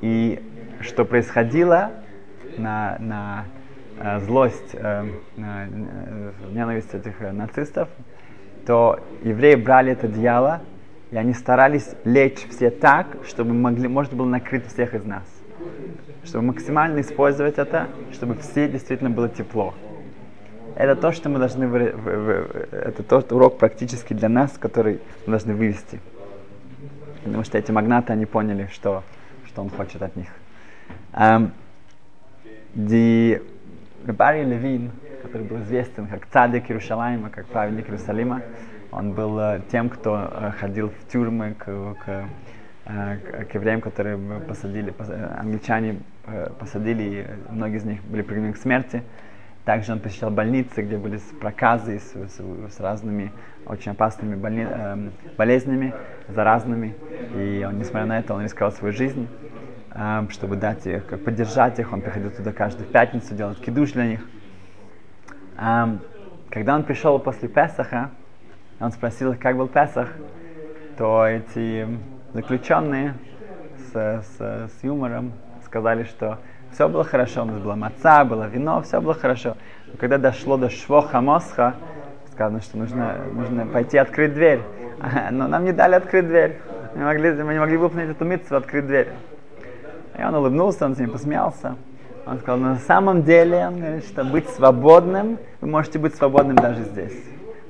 И 0.00 0.42
что 0.80 1.04
происходило 1.04 1.90
на, 2.56 2.96
на 3.00 3.44
э, 4.00 4.18
злость, 4.20 4.70
э, 4.72 5.04
на 5.36 5.66
ненависть 6.50 6.94
этих 6.94 7.20
нацистов, 7.20 7.90
то 8.66 9.00
евреи 9.22 9.54
брали 9.54 9.92
это 9.92 10.06
одеяло, 10.06 10.60
и 11.10 11.16
они 11.16 11.34
старались 11.34 11.90
лечь 12.04 12.46
все 12.50 12.70
так, 12.70 13.18
чтобы 13.26 13.52
могли, 13.52 13.88
можно 13.88 14.16
было 14.16 14.26
накрыть 14.26 14.66
всех 14.66 14.94
из 14.94 15.04
нас 15.04 15.24
чтобы 16.24 16.46
максимально 16.46 17.00
использовать 17.00 17.58
это, 17.58 17.88
чтобы 18.12 18.36
все 18.36 18.68
действительно 18.68 19.10
было 19.10 19.28
тепло. 19.28 19.74
Это 20.76 20.96
то, 20.96 21.12
что 21.12 21.28
мы 21.28 21.38
должны, 21.38 21.66
вы, 21.68 21.80
это 21.80 23.02
тот 23.02 23.32
урок 23.32 23.58
практически 23.58 24.14
для 24.14 24.28
нас, 24.28 24.52
который 24.58 25.00
мы 25.26 25.32
должны 25.32 25.54
вывести. 25.54 26.00
Потому 27.24 27.44
что 27.44 27.58
эти 27.58 27.70
магнаты, 27.70 28.12
они 28.12 28.26
поняли, 28.26 28.68
что, 28.72 29.04
что 29.46 29.62
он 29.62 29.70
хочет 29.70 30.02
от 30.02 30.16
них. 30.16 30.28
Um, 31.12 31.50
Барри 34.04 34.44
Левин, 34.44 34.90
который 35.22 35.46
был 35.46 35.60
известен 35.60 36.06
как 36.06 36.26
цадик 36.26 36.70
Иерусалима, 36.70 37.30
как 37.30 37.46
праведник 37.46 37.86
Иерусалима, 37.86 38.42
он 38.90 39.12
был 39.12 39.38
uh, 39.38 39.62
тем, 39.70 39.88
кто 39.88 40.14
uh, 40.14 40.52
ходил 40.52 40.90
в 40.90 41.10
тюрьмы 41.10 41.54
к, 41.54 41.64
к 42.04 42.28
Э, 42.84 43.44
к 43.44 43.54
евреям, 43.54 43.80
которые 43.80 44.18
посадили, 44.40 44.92
англичане 45.38 46.00
э, 46.26 46.50
посадили, 46.58 47.02
и 47.02 47.52
многие 47.52 47.76
из 47.76 47.84
них 47.84 48.02
были 48.02 48.22
приговорены 48.22 48.54
к 48.54 48.56
смерти. 48.56 49.04
Также 49.64 49.92
он 49.92 50.00
посещал 50.00 50.32
больницы, 50.32 50.82
где 50.82 50.96
были 50.98 51.20
проказы 51.40 52.00
с, 52.00 52.12
с, 52.12 52.40
с 52.74 52.80
разными 52.80 53.30
очень 53.66 53.92
опасными 53.92 54.34
больни, 54.34 54.66
э, 54.68 55.10
болезнями, 55.38 55.94
заразными. 56.26 56.96
И 57.36 57.64
он, 57.64 57.78
несмотря 57.78 58.06
на 58.06 58.18
это, 58.18 58.34
он 58.34 58.42
рисковал 58.42 58.72
свою 58.72 58.92
жизнь, 58.92 59.28
э, 59.94 60.26
чтобы 60.30 60.56
дать 60.56 60.84
их, 60.88 61.04
поддержать 61.24 61.78
их. 61.78 61.92
Он 61.92 62.00
приходил 62.00 62.32
туда 62.32 62.52
каждую 62.52 62.88
пятницу, 62.88 63.32
делать 63.36 63.60
кидуш 63.60 63.92
для 63.92 64.06
них. 64.06 64.26
Когда 65.62 66.74
он 66.74 66.82
пришел 66.82 67.20
после 67.20 67.48
Песаха, 67.48 68.10
он 68.80 68.90
спросил, 68.90 69.36
как 69.38 69.56
был 69.56 69.68
Песах, 69.68 70.08
то 70.98 71.24
эти 71.24 71.86
заключенные 72.32 73.14
с, 73.76 73.92
с, 73.92 74.38
с 74.38 74.82
юмором 74.82 75.32
сказали, 75.64 76.02
что 76.02 76.38
все 76.72 76.88
было 76.88 77.04
хорошо, 77.04 77.42
у 77.42 77.44
нас 77.44 77.60
была 77.60 77.76
маца, 77.76 78.24
было 78.24 78.48
вино, 78.48 78.82
все 78.82 79.00
было 79.00 79.14
хорошо. 79.14 79.56
Но 79.86 79.98
когда 79.98 80.18
дошло 80.18 80.56
до 80.56 80.68
швоха 80.68 81.20
мосха, 81.20 81.74
сказано, 82.32 82.60
что 82.60 82.78
нужно, 82.78 83.18
нужно 83.32 83.64
пойти 83.66 83.98
открыть 83.98 84.34
дверь. 84.34 84.62
Но 85.30 85.46
нам 85.46 85.64
не 85.64 85.72
дали 85.72 85.94
открыть 85.94 86.26
дверь. 86.26 86.58
Мы, 86.96 87.04
могли, 87.04 87.30
мы 87.42 87.52
не 87.52 87.60
могли 87.60 87.76
выполнить 87.76 88.10
эту 88.10 88.24
митцву, 88.24 88.56
открыть 88.56 88.86
дверь. 88.86 89.08
И 90.18 90.24
он 90.24 90.34
улыбнулся, 90.34 90.86
он 90.86 90.96
с 90.96 90.98
ним 90.98 91.10
посмеялся. 91.10 91.76
Он 92.24 92.38
сказал, 92.38 92.58
на 92.58 92.76
самом 92.76 93.24
деле, 93.24 93.66
он 93.66 94.00
что 94.02 94.24
быть 94.24 94.48
свободным, 94.48 95.38
вы 95.60 95.68
можете 95.68 95.98
быть 95.98 96.14
свободным 96.14 96.56
даже 96.56 96.84
здесь. 96.84 97.24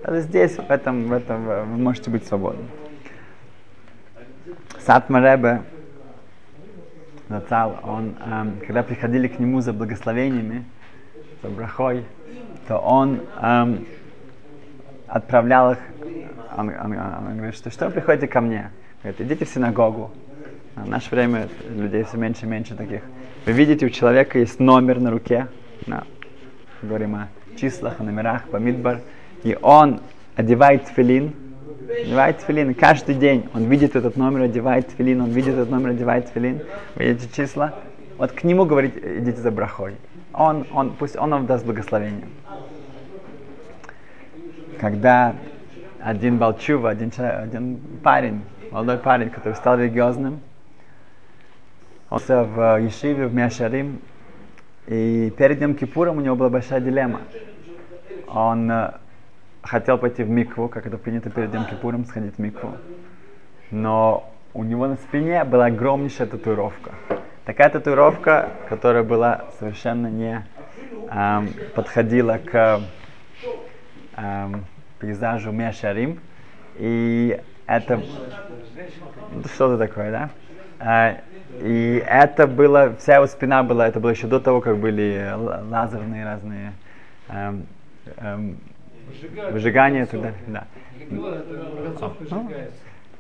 Даже 0.05 0.21
здесь, 0.21 0.57
в 0.57 0.71
этом, 0.71 1.05
в 1.05 1.13
этом 1.13 1.45
вы 1.45 1.65
можете 1.65 2.11
быть 2.11 2.27
свободным. 2.27 2.69
Сатма 4.81 5.21
Ребе, 5.21 5.63
Нацал, 7.29 7.79
он, 7.83 8.17
эм, 8.27 8.59
когда 8.67 8.83
приходили 8.83 9.29
к 9.29 9.39
нему 9.39 9.61
за 9.61 9.73
благословениями, 9.73 10.65
за 11.43 11.49
брахой, 11.49 12.05
то 12.69 12.79
он 12.79 13.21
эм, 13.41 13.87
отправлял 15.07 15.73
их, 15.73 15.79
он, 16.57 16.69
он, 16.69 16.99
он 16.99 17.37
говорит, 17.37 17.55
что 17.55 17.71
что 17.71 17.87
вы 17.87 17.93
приходите 17.93 18.27
ко 18.27 18.41
мне? 18.41 18.71
Говорит, 19.03 19.21
идите 19.23 19.45
в 19.47 19.49
синагогу. 19.49 20.11
В 20.77 20.89
наше 20.89 21.11
время 21.11 21.49
людей 21.69 22.05
все 22.05 22.17
меньше 22.17 22.47
и 22.47 22.49
меньше 22.49 22.75
таких. 22.75 23.03
Вы 23.45 23.53
видите, 23.53 23.87
у 23.87 23.91
человека 23.91 24.39
есть 24.39 24.59
номер 24.59 25.01
на 25.01 25.11
руке, 25.11 25.49
на, 25.87 26.05
говорим 26.81 27.15
о 27.15 27.29
числах, 27.57 28.01
о 28.01 28.05
номерах, 28.05 28.49
по 28.49 28.57
мидбар, 28.57 29.01
и 29.43 29.57
он 29.61 30.01
одевает 30.35 30.89
филин, 30.89 31.35
одевает 31.89 32.39
тфилин, 32.39 32.75
каждый 32.75 33.17
день 33.17 33.49
он 33.53 33.65
видит 33.65 33.97
этот 33.97 34.17
номер, 34.17 34.43
одевает 34.43 34.89
тфилин, 34.89 35.21
он 35.21 35.31
видит 35.31 35.55
этот 35.55 35.71
номер, 35.71 35.91
одевает 35.91 36.31
тфилин, 36.31 36.63
видите 36.97 37.29
числа, 37.35 37.75
вот 38.17 38.33
к 38.33 38.43
нему 38.45 38.65
говорит, 38.65 38.97
идите 38.97 39.41
за 39.41 39.51
брахой. 39.51 39.97
Он, 40.33 40.67
он, 40.73 40.95
пусть 40.99 41.17
он 41.17 41.31
вам 41.31 41.47
даст 41.47 41.67
благословение. 41.67 42.29
Когда 44.81 45.35
один 46.01 46.39
Балчува, 46.39 46.91
один, 46.91 47.13
один 47.19 47.79
парень, 48.03 48.41
молодой 48.71 48.99
парень, 48.99 49.29
который 49.29 49.55
стал 49.55 49.79
религиозным, 49.79 50.41
он 52.13 52.21
в 52.45 52.79
Ешиве, 52.79 53.27
в 53.27 53.35
Миашарим, 53.35 53.99
и 54.87 55.33
перед 55.39 55.59
Днем 55.59 55.75
Кипуром 55.75 56.19
у 56.19 56.21
него 56.21 56.37
была 56.37 56.51
большая 56.51 56.81
дилемма. 56.81 57.23
Он 58.29 58.71
хотел 59.63 59.97
пойти 59.97 60.23
в 60.23 60.29
микву, 60.29 60.69
как 60.69 60.87
это 60.87 60.99
принято 60.99 61.31
перед 61.31 61.51
Днем 61.51 61.65
Кипуром, 61.65 62.05
сходить 62.05 62.35
в 62.35 62.39
микву. 62.39 62.77
Но 63.71 64.31
у 64.53 64.63
него 64.63 64.89
на 64.89 64.97
спине 64.97 65.43
была 65.45 65.67
огромнейшая 65.67 66.27
татуировка. 66.27 66.93
Такая 67.47 67.71
татуировка, 67.71 68.51
которая 68.69 69.05
была 69.05 69.47
совершенно 69.59 70.09
не 70.09 70.47
эм, 71.11 71.49
подходила 71.75 72.37
к, 72.37 72.83
эм, 74.19 74.67
пейзажу 74.99 75.51
Мешарим. 75.51 76.21
И 76.77 77.41
это 77.67 78.03
что-то 79.55 79.79
такое, 79.79 80.11
да? 80.11 80.31
А, 80.85 81.19
и 81.61 82.03
это 82.05 82.49
было, 82.49 82.97
вся 82.99 83.17
его 83.17 83.27
спина 83.27 83.63
была, 83.63 83.87
это 83.87 84.01
было 84.01 84.11
еще 84.11 84.27
до 84.27 84.41
того, 84.41 84.61
как 84.61 84.79
были 84.79 85.33
лазерные 85.71 86.25
разные 86.25 86.73
эм, 87.29 87.67
эм, 88.17 88.57
выжигания 89.53 90.03
и 90.03 90.07
так 90.07 90.21
далее. 90.21 90.39
Да. 90.49 90.65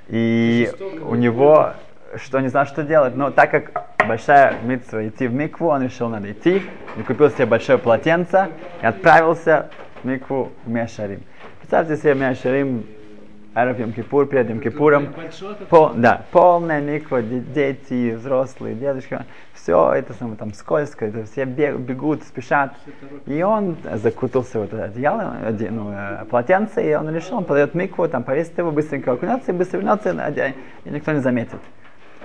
И 0.08 0.72
у 1.02 1.14
него, 1.14 1.74
что 2.16 2.40
не 2.40 2.48
знал, 2.48 2.66
что 2.66 2.82
делать, 2.82 3.14
но 3.14 3.30
так 3.30 3.52
как 3.52 3.88
большая 4.08 4.56
митцва 4.64 5.06
идти 5.06 5.28
в 5.28 5.34
микву, 5.34 5.68
он 5.68 5.84
решил, 5.84 6.08
надо 6.08 6.32
идти, 6.32 6.62
и 6.96 7.02
купил 7.02 7.30
себе 7.30 7.46
большое 7.46 7.78
полотенце 7.78 8.48
и 8.82 8.86
отправился 8.86 9.70
в 10.02 10.06
микву 10.06 10.50
в 10.64 10.68
Мешарим. 10.68 11.22
Представьте 11.60 11.96
себе 11.96 12.14
Мешарим, 12.14 12.84
Араб 13.54 13.78
Йом 13.78 13.92
Кипур, 13.92 14.26
перед 14.26 14.48
Йом 14.48 14.60
Кипуром. 14.60 15.08
Пол, 15.68 15.90
да, 15.94 16.22
полная 16.30 16.80
миква, 16.80 17.20
дети, 17.20 18.14
взрослые, 18.14 18.74
дедушка. 18.74 19.26
Все 19.54 19.92
это 19.92 20.14
самое 20.14 20.36
там 20.36 20.54
скользко, 20.54 21.04
это 21.04 21.24
все 21.24 21.44
бегут, 21.44 22.22
спешат. 22.22 22.72
И 23.26 23.42
он 23.42 23.76
закутался 23.94 24.58
в 24.58 24.62
это 24.62 24.84
одеяло, 24.84 25.36
ну, 25.70 25.92
э, 25.92 26.24
полотенце, 26.30 26.90
и 26.90 26.94
он 26.94 27.14
решил, 27.14 27.38
он 27.38 27.44
подает 27.44 27.74
микву, 27.74 28.08
там 28.08 28.22
повесит 28.22 28.56
его, 28.56 28.72
быстренько 28.72 29.12
окунется 29.12 29.52
и 29.52 29.54
быстро 29.54 29.78
вернется, 29.78 30.54
и 30.84 30.90
никто 30.90 31.12
не 31.12 31.20
заметит. 31.20 31.60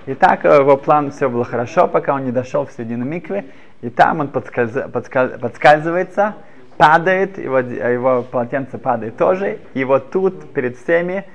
И 0.05 0.13
так 0.13 0.45
его 0.45 0.77
план 0.77 1.11
все 1.11 1.29
было 1.29 1.43
хорошо, 1.43 1.87
пока 1.89 2.13
он 2.15 2.23
не 2.23 2.31
дошел 2.31 2.65
в 2.65 2.71
середину 2.71 3.03
миквы, 3.03 3.43
и 3.81 3.89
там 3.89 4.21
он 4.21 4.29
подскальз... 4.29 4.71
Подскальз... 4.93 5.37
подскальзывается, 5.39 6.35
падает, 6.77 7.37
его, 7.37 7.59
его 7.59 8.23
полотенце 8.23 8.77
падает 8.77 9.17
тоже, 9.17 9.59
и 9.73 9.83
вот 9.83 10.11
тут 10.11 10.53
перед 10.53 10.77
всеми, 10.77 11.25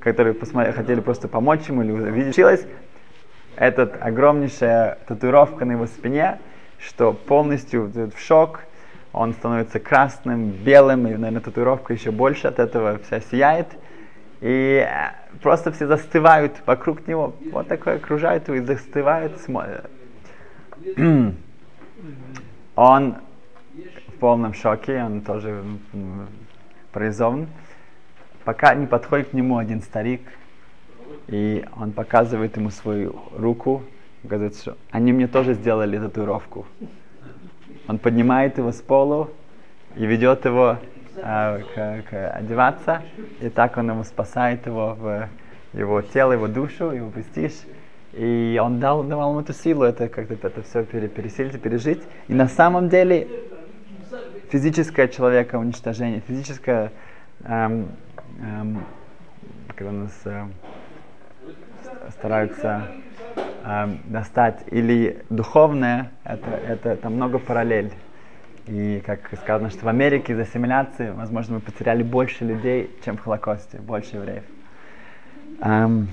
которые 0.00 0.34
посмотри, 0.34 0.72
хотели 0.72 1.00
просто 1.00 1.28
помочь 1.28 1.68
ему 1.68 1.82
или 1.82 1.92
увидеть, 1.92 2.34
случилось, 2.34 2.66
этот 3.56 4.00
огромнейшая 4.00 4.98
татуировка 5.06 5.64
на 5.64 5.72
его 5.72 5.86
спине, 5.86 6.38
что 6.78 7.12
полностью 7.12 7.90
в 7.92 8.18
шок, 8.18 8.60
он 9.12 9.32
становится 9.32 9.80
красным, 9.80 10.50
белым, 10.50 11.06
и, 11.08 11.10
наверное, 11.10 11.40
татуировка 11.40 11.92
еще 11.92 12.10
больше 12.10 12.46
от 12.46 12.58
этого 12.58 12.98
вся 12.98 13.20
сияет. 13.20 13.66
И 14.40 14.86
э, 14.86 15.10
просто 15.42 15.72
все 15.72 15.88
застывают 15.88 16.52
вокруг 16.66 17.08
него, 17.08 17.34
вот 17.50 17.66
такое 17.66 17.96
окружают 17.96 18.46
его 18.46 18.58
и 18.58 18.60
застывают, 18.60 19.40
смотрят. 19.40 19.90
Он 22.76 23.16
в 24.18 24.20
полном 24.20 24.52
шоке, 24.52 25.00
он 25.00 25.20
тоже 25.20 25.62
парализован. 26.92 27.46
Пока 28.44 28.74
не 28.74 28.88
подходит 28.88 29.28
к 29.28 29.32
нему 29.32 29.58
один 29.58 29.80
старик, 29.80 30.22
и 31.28 31.64
он 31.76 31.92
показывает 31.92 32.56
ему 32.56 32.70
свою 32.70 33.14
руку, 33.36 33.84
говорит, 34.24 34.56
что 34.56 34.76
они 34.90 35.12
мне 35.12 35.28
тоже 35.28 35.54
сделали 35.54 35.96
татуировку. 35.98 36.66
Он 37.86 38.00
поднимает 38.00 38.58
его 38.58 38.72
с 38.72 38.80
полу 38.80 39.30
и 39.94 40.04
ведет 40.04 40.44
его 40.44 40.78
э, 41.14 41.62
к, 41.74 42.02
к 42.10 42.30
одеваться, 42.30 43.02
и 43.40 43.48
так 43.50 43.76
он 43.76 43.88
ему 43.88 44.02
спасает 44.02 44.66
его 44.66 44.96
в 44.98 45.28
его 45.74 46.02
тело, 46.02 46.32
его 46.32 46.48
душу, 46.48 46.90
его 46.90 47.10
престиж. 47.10 47.52
И 48.14 48.60
он 48.60 48.80
дал, 48.80 49.04
давал 49.04 49.30
ему 49.30 49.42
эту 49.42 49.52
силу, 49.52 49.84
это 49.84 50.08
как-то 50.08 50.34
это 50.34 50.62
все 50.62 50.82
пересилить, 50.82 51.62
пережить. 51.62 52.02
И 52.26 52.34
на 52.34 52.48
самом 52.48 52.88
деле 52.88 53.28
физическое 54.50 55.08
человека 55.08 55.56
уничтожение, 55.56 56.20
физическое, 56.26 56.92
эм, 57.44 57.88
эм, 58.40 58.84
когда 59.76 59.92
нас 59.92 60.20
э, 60.24 60.46
стараются 62.10 62.88
эм, 63.64 64.00
достать, 64.04 64.64
или 64.70 65.24
духовное, 65.30 66.10
это, 66.24 66.50
это, 66.50 66.88
это 66.90 67.10
много 67.10 67.38
параллель. 67.38 67.92
И 68.66 69.02
как 69.06 69.30
сказано, 69.40 69.70
что 69.70 69.86
в 69.86 69.88
Америке 69.88 70.34
из 70.34 70.38
ассимиляции, 70.40 71.10
возможно, 71.10 71.54
мы 71.54 71.60
потеряли 71.60 72.02
больше 72.02 72.44
людей, 72.44 72.90
чем 73.04 73.16
в 73.16 73.20
Холокосте, 73.20 73.78
больше 73.78 74.16
евреев. 74.16 74.44
Эм, 75.60 76.08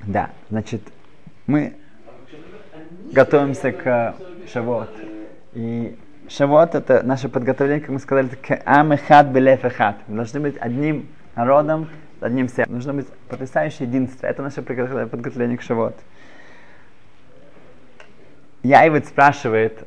да, 0.00 0.30
значит, 0.50 0.82
мы 1.46 1.74
готовимся 3.12 3.72
к 3.72 4.16
Шавот. 4.52 4.90
И 5.54 5.96
Шавот 6.36 6.74
это 6.74 7.02
наше 7.02 7.28
подготовление, 7.28 7.82
как 7.82 7.90
мы 7.90 7.98
сказали, 7.98 8.28
к 8.28 8.62
Амехат 8.64 9.26
Белефехат. 9.26 9.96
Мы 10.08 10.16
должны 10.16 10.40
быть 10.40 10.56
одним 10.58 11.08
народом, 11.36 11.90
одним 12.22 12.48
сердцем. 12.48 12.74
Нужно 12.74 12.94
быть 12.94 13.06
потрясающее 13.28 13.86
единство. 13.86 14.26
Это 14.26 14.42
наше 14.42 14.62
подготовление 14.62 15.58
к 15.58 15.62
Шавот. 15.62 15.94
Яйвит 18.62 19.08
спрашивает, 19.08 19.86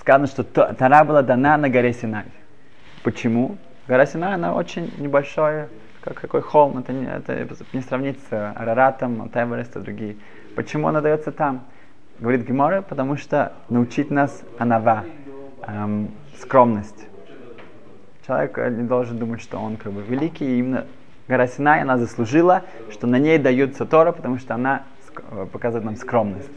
сказано, 0.00 0.26
что 0.26 0.42
Тара 0.42 1.04
была 1.04 1.22
дана 1.22 1.56
на 1.56 1.68
горе 1.68 1.92
Синай. 1.92 2.24
Почему? 3.04 3.56
Гора 3.86 4.04
Синай, 4.06 4.34
она 4.34 4.54
очень 4.54 4.92
небольшая, 4.98 5.68
как 6.00 6.14
какой 6.20 6.40
холм, 6.40 6.78
это 6.78 6.92
не, 6.92 7.06
это 7.06 7.46
не 7.72 7.82
сравнить 7.82 8.18
с 8.28 8.52
Араратом, 8.56 9.22
от 9.22 9.36
Эвереста, 9.36 9.78
другие. 9.78 10.16
Почему 10.56 10.88
она 10.88 11.00
дается 11.00 11.30
там? 11.30 11.64
Говорит 12.18 12.48
Гемора, 12.48 12.82
потому 12.82 13.16
что 13.16 13.52
научить 13.68 14.10
нас 14.10 14.42
Анава, 14.58 15.04
эм, 15.68 16.10
скромность. 16.40 17.06
Человек 18.26 18.58
не 18.58 18.84
должен 18.84 19.18
думать, 19.18 19.40
что 19.40 19.58
он 19.58 19.76
как 19.76 19.92
бы 19.92 20.02
великий, 20.02 20.44
и 20.44 20.58
именно 20.58 20.86
гора 21.28 21.46
Синай, 21.46 21.82
она 21.82 21.96
заслужила, 21.98 22.64
что 22.90 23.06
на 23.06 23.18
ней 23.18 23.38
даются 23.38 23.86
Тора, 23.86 24.12
потому 24.12 24.38
что 24.38 24.54
она 24.54 24.82
э, 25.30 25.46
показывает 25.50 25.84
нам 25.84 25.96
скромность. 25.96 26.50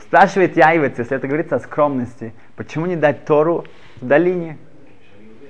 Спрашивает 0.00 0.56
Яйвец, 0.56 0.98
если 0.98 1.16
это 1.16 1.26
говорится 1.26 1.56
о 1.56 1.60
скромности, 1.60 2.32
почему 2.54 2.86
не 2.86 2.96
дать 2.96 3.24
Тору 3.24 3.64
в 4.00 4.06
долине? 4.06 4.56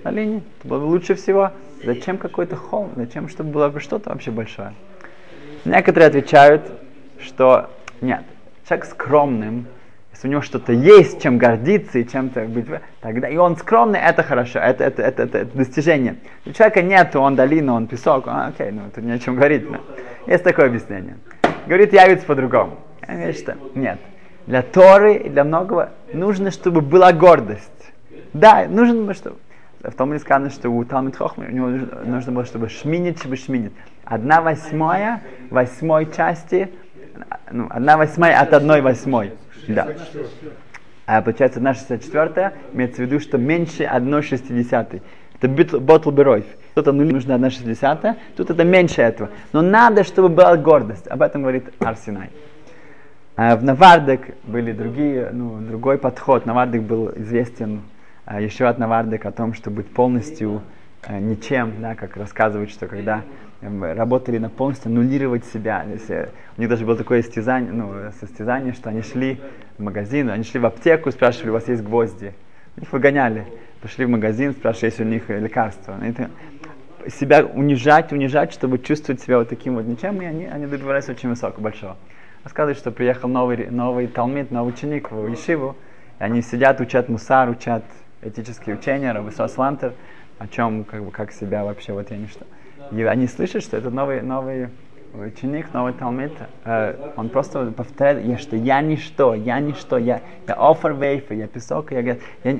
В 0.00 0.04
долине. 0.04 0.42
Это 0.58 0.68
было 0.68 0.80
бы 0.80 0.84
лучше 0.84 1.14
всего. 1.14 1.52
Зачем 1.84 2.16
какой-то 2.16 2.56
холм? 2.56 2.90
Зачем, 2.96 3.28
чтобы 3.28 3.50
было 3.50 3.68
бы 3.68 3.80
что-то 3.80 4.10
вообще 4.10 4.30
большое? 4.30 4.72
Некоторые 5.66 6.08
отвечают, 6.08 6.62
что 7.20 7.70
нет, 8.00 8.24
человек 8.66 8.86
скромным, 8.86 9.66
если 10.16 10.28
у 10.28 10.30
него 10.30 10.40
что-то 10.40 10.72
есть, 10.72 11.20
чем 11.20 11.36
гордиться 11.36 11.98
и 11.98 12.06
чем-то 12.06 12.46
быть, 12.46 12.66
тогда 13.02 13.28
и 13.28 13.36
он 13.36 13.56
скромный, 13.56 14.00
это 14.00 14.22
хорошо, 14.22 14.58
это, 14.58 14.84
это, 14.84 15.02
это, 15.02 15.22
это, 15.24 15.38
это 15.38 15.56
достижение. 15.56 16.16
У 16.46 16.52
человека 16.52 16.80
нет, 16.80 17.14
он 17.14 17.36
долина, 17.36 17.74
он 17.74 17.86
песок, 17.86 18.24
а, 18.26 18.46
окей, 18.46 18.70
ну 18.70 18.82
тут 18.94 19.04
не 19.04 19.12
о 19.12 19.18
чем 19.18 19.36
говорить. 19.36 19.70
Но. 19.70 19.78
Есть 20.26 20.42
такое 20.42 20.66
объяснение. 20.66 21.18
Говорит 21.66 21.92
Явец 21.92 22.24
по-другому. 22.24 22.78
Что 23.02 23.56
нет. 23.74 23.98
Для 24.46 24.62
Торы 24.62 25.16
и 25.16 25.28
для 25.28 25.44
многого 25.44 25.90
нужно, 26.14 26.50
чтобы 26.50 26.80
была 26.80 27.12
гордость. 27.12 27.92
Да, 28.32 28.66
нужно, 28.68 29.12
чтобы 29.12 29.36
в 29.82 29.92
том 29.92 30.12
не 30.14 30.18
сказано, 30.18 30.48
что 30.48 30.70
у 30.70 30.82
Талмит 30.84 31.16
Хохма 31.16 31.44
у 31.44 31.50
него 31.50 31.68
нужно 32.04 32.32
было, 32.32 32.46
чтобы 32.46 32.70
шминит, 32.70 33.18
чтобы 33.18 33.36
шминит. 33.36 33.74
Одна 34.04 34.40
восьмая, 34.40 35.22
восьмой 35.50 36.10
части, 36.10 36.70
ну, 37.50 37.66
одна 37.68 37.98
восьмая 37.98 38.40
от 38.40 38.54
одной 38.54 38.80
восьмой. 38.80 39.34
Да. 39.74 39.88
А 41.06 41.22
получается 41.22 41.60
1,64 41.60 42.52
имеется 42.72 42.96
в 42.96 43.04
виду, 43.06 43.20
что 43.20 43.38
меньше 43.38 43.84
1,60. 43.84 45.02
Это 45.40 45.78
ботл 45.78 46.10
беройф. 46.10 46.46
Тут 46.74 46.86
нуль 46.86 47.12
нужно 47.12 47.32
1,60, 47.34 48.16
тут 48.36 48.50
это 48.50 48.64
меньше 48.64 49.02
этого. 49.02 49.30
Но 49.52 49.62
надо, 49.62 50.04
чтобы 50.04 50.28
была 50.28 50.56
гордость. 50.56 51.06
Об 51.08 51.22
этом 51.22 51.42
говорит 51.42 51.72
Арсенай. 51.78 52.30
А 53.36 53.56
в 53.56 53.62
Навардек 53.62 54.34
были 54.44 54.72
другие, 54.72 55.30
ну, 55.32 55.58
другой 55.60 55.98
подход. 55.98 56.46
Навардек 56.46 56.82
был 56.82 57.12
известен 57.16 57.82
а, 58.24 58.40
еще 58.40 58.66
от 58.66 58.78
Навардек 58.78 59.26
о 59.26 59.30
том, 59.30 59.54
чтобы 59.54 59.76
быть 59.76 59.92
полностью 59.92 60.62
а, 61.02 61.20
ничем, 61.20 61.74
да, 61.80 61.94
как 61.94 62.16
рассказывают, 62.16 62.70
что 62.70 62.86
когда 62.86 63.22
работали 63.60 64.38
на 64.38 64.50
полностью 64.50 64.90
аннулировать 64.90 65.44
себя. 65.46 65.84
Если, 65.90 66.28
у 66.56 66.60
них 66.60 66.70
даже 66.70 66.84
было 66.84 66.96
такое 66.96 67.22
состязание, 67.22 67.72
ну, 67.72 68.10
состязание, 68.20 68.72
что 68.72 68.90
они 68.90 69.02
шли 69.02 69.40
в 69.78 69.82
магазин, 69.82 70.30
они 70.30 70.44
шли 70.44 70.60
в 70.60 70.66
аптеку, 70.66 71.10
спрашивали, 71.10 71.50
у 71.50 71.54
вас 71.54 71.68
есть 71.68 71.82
гвозди. 71.82 72.34
Их 72.80 72.92
выгоняли. 72.92 73.46
Пошли 73.80 74.04
в 74.04 74.08
магазин, 74.08 74.52
спрашивали, 74.52 74.86
есть 74.86 75.00
у 75.00 75.04
них 75.04 75.28
лекарства. 75.28 75.96
Это, 76.02 76.30
себя 77.10 77.44
унижать, 77.44 78.12
унижать, 78.12 78.52
чтобы 78.52 78.78
чувствовать 78.78 79.20
себя 79.20 79.38
вот 79.38 79.48
таким 79.48 79.74
вот 79.74 79.86
ничем, 79.86 80.20
и 80.20 80.24
они, 80.24 80.46
они 80.46 80.66
добивались 80.66 81.08
очень 81.08 81.28
высокого, 81.28 81.62
большого. 81.62 81.96
Рассказывают, 82.44 82.78
что 82.78 82.90
приехал 82.90 83.28
новый, 83.28 83.70
новый 83.70 84.06
талмит, 84.06 84.50
новый 84.50 84.72
ученик 84.72 85.10
в 85.10 85.26
Ешиву, 85.28 85.76
и 86.18 86.22
они 86.22 86.42
сидят, 86.42 86.80
учат 86.80 87.08
мусар, 87.08 87.48
учат 87.50 87.84
этические 88.22 88.76
учения, 88.76 89.12
Рабисос 89.12 89.56
Лантер, 89.58 89.94
о 90.38 90.46
чем, 90.48 90.84
как 90.84 91.04
бы, 91.04 91.10
как 91.10 91.32
себя 91.32 91.64
вообще, 91.64 91.92
вот 91.92 92.10
я 92.10 92.16
не 92.16 92.26
что. 92.26 92.46
И 92.92 93.02
они 93.02 93.26
слышат, 93.26 93.62
что 93.62 93.76
этот 93.76 93.92
новый, 93.92 94.22
новый 94.22 94.68
ученик, 95.14 95.72
новый 95.72 95.92
талмит, 95.92 96.32
э, 96.64 97.12
он 97.16 97.28
просто 97.28 97.70
повторяет, 97.72 98.24
я 98.24 98.38
что 98.38 98.56
я 98.56 98.80
ничто, 98.80 99.34
я 99.34 99.60
ничто, 99.60 99.98
я, 99.98 100.20
я 100.46 100.54
офер 100.54 100.92
вейфа, 100.94 101.34
я 101.34 101.46
песок, 101.46 101.92
я, 101.92 102.00
я, 102.00 102.58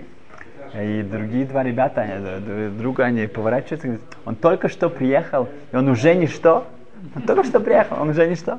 И 0.75 1.03
другие 1.03 1.45
два 1.47 1.63
ребята, 1.63 2.03
они, 2.03 2.71
друга, 2.79 3.05
они 3.05 3.27
поворачиваются 3.27 3.89
говорят, 3.89 4.07
он 4.25 4.37
только 4.37 4.69
что 4.69 4.89
приехал, 4.89 5.49
и 5.73 5.77
он 5.77 5.89
уже 5.89 6.15
ничто. 6.15 6.67
Он 7.15 7.23
только 7.23 7.45
что 7.45 7.61
приехал, 7.61 8.01
он 8.01 8.09
уже 8.09 8.27
ничто. 8.27 8.59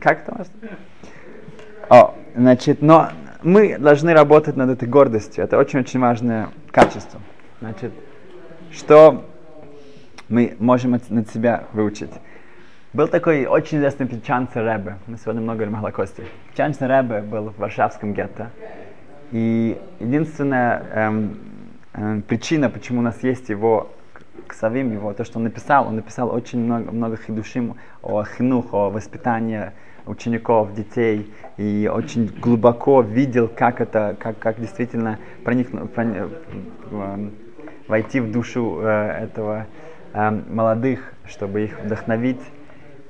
Как 0.00 0.22
это 0.22 0.34
может? 0.34 0.52
О, 1.88 2.14
значит, 2.34 2.82
но 2.82 3.10
мы 3.42 3.78
должны 3.78 4.12
работать 4.12 4.56
над 4.56 4.70
этой 4.70 4.88
гордостью. 4.88 5.44
Это 5.44 5.58
очень-очень 5.58 6.00
важное 6.00 6.48
качество. 6.70 7.20
Значит, 7.60 7.92
что 8.72 9.24
мы 10.28 10.56
можем 10.58 10.98
над 11.08 11.30
себя 11.30 11.64
выучить. 11.72 12.10
Был 12.92 13.08
такой 13.08 13.46
очень 13.46 13.78
известный 13.78 14.06
Печанцер 14.06 14.64
Рэбе. 14.64 14.96
Мы 15.06 15.18
сегодня 15.18 15.42
много 15.42 15.58
говорим 15.58 15.74
о 15.74 15.78
Холокосте. 15.78 16.24
Печанцер 16.52 16.88
Рэбе 16.88 17.20
был 17.20 17.50
в 17.50 17.58
Варшавском 17.58 18.14
гетто. 18.14 18.50
И 19.32 19.78
единственная 20.00 20.82
эм, 20.92 21.38
эм, 21.92 22.22
причина, 22.22 22.70
почему 22.70 23.00
у 23.00 23.02
нас 23.02 23.22
есть 23.22 23.48
его 23.48 23.90
к 24.46 24.54
Савим, 24.54 24.92
его, 24.92 25.12
то, 25.12 25.24
что 25.24 25.38
он 25.38 25.44
написал, 25.44 25.88
он 25.88 25.96
написал 25.96 26.32
очень 26.32 26.60
много, 26.60 26.92
много 26.92 27.16
хидушим 27.16 27.76
о 28.02 28.24
хинух, 28.24 28.72
о 28.72 28.90
воспитании 28.90 29.72
учеников, 30.06 30.72
детей, 30.74 31.32
и 31.56 31.90
очень 31.92 32.26
глубоко 32.40 33.02
видел, 33.02 33.48
как 33.48 33.80
это, 33.80 34.16
как, 34.18 34.38
как 34.38 34.60
действительно 34.60 35.18
проникнуть, 35.44 35.92
проник, 35.92 36.28
э, 36.92 37.28
войти 37.88 38.20
в 38.20 38.30
душу 38.30 38.80
э, 38.82 39.24
этого 39.24 39.66
э, 40.12 40.30
молодых, 40.30 41.12
чтобы 41.26 41.64
их 41.64 41.80
вдохновить. 41.80 42.40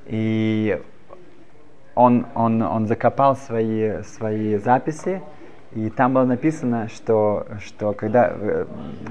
И 0.05 0.81
он, 1.95 2.27
он, 2.35 2.61
он 2.61 2.87
закопал 2.87 3.35
свои, 3.35 4.03
свои 4.03 4.57
записи, 4.57 5.21
и 5.73 5.89
там 5.89 6.13
было 6.13 6.23
написано, 6.23 6.87
что, 6.87 7.45
что 7.59 7.93
когда 7.93 8.31
э, 8.31 8.65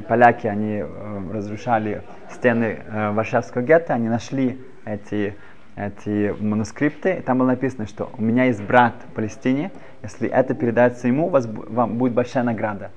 поляки 0.08 0.46
они 0.46 0.82
э, 0.82 1.30
разрушали 1.32 2.02
стены 2.30 2.78
э, 2.86 3.10
Варшавского 3.10 3.62
гетто, 3.62 3.92
они 3.94 4.08
нашли 4.08 4.58
эти, 4.84 5.36
эти 5.76 6.34
манускрипты, 6.40 7.14
и 7.14 7.20
там 7.20 7.38
было 7.38 7.48
написано, 7.48 7.86
что 7.86 8.10
у 8.16 8.22
меня 8.22 8.44
есть 8.44 8.62
брат 8.62 8.94
в 9.10 9.14
Палестине, 9.14 9.70
если 10.02 10.28
это 10.28 10.54
передается 10.54 11.08
ему, 11.08 11.28
вас, 11.28 11.46
вам 11.46 11.98
будет 11.98 12.14
большая 12.14 12.44
награда. 12.44 12.90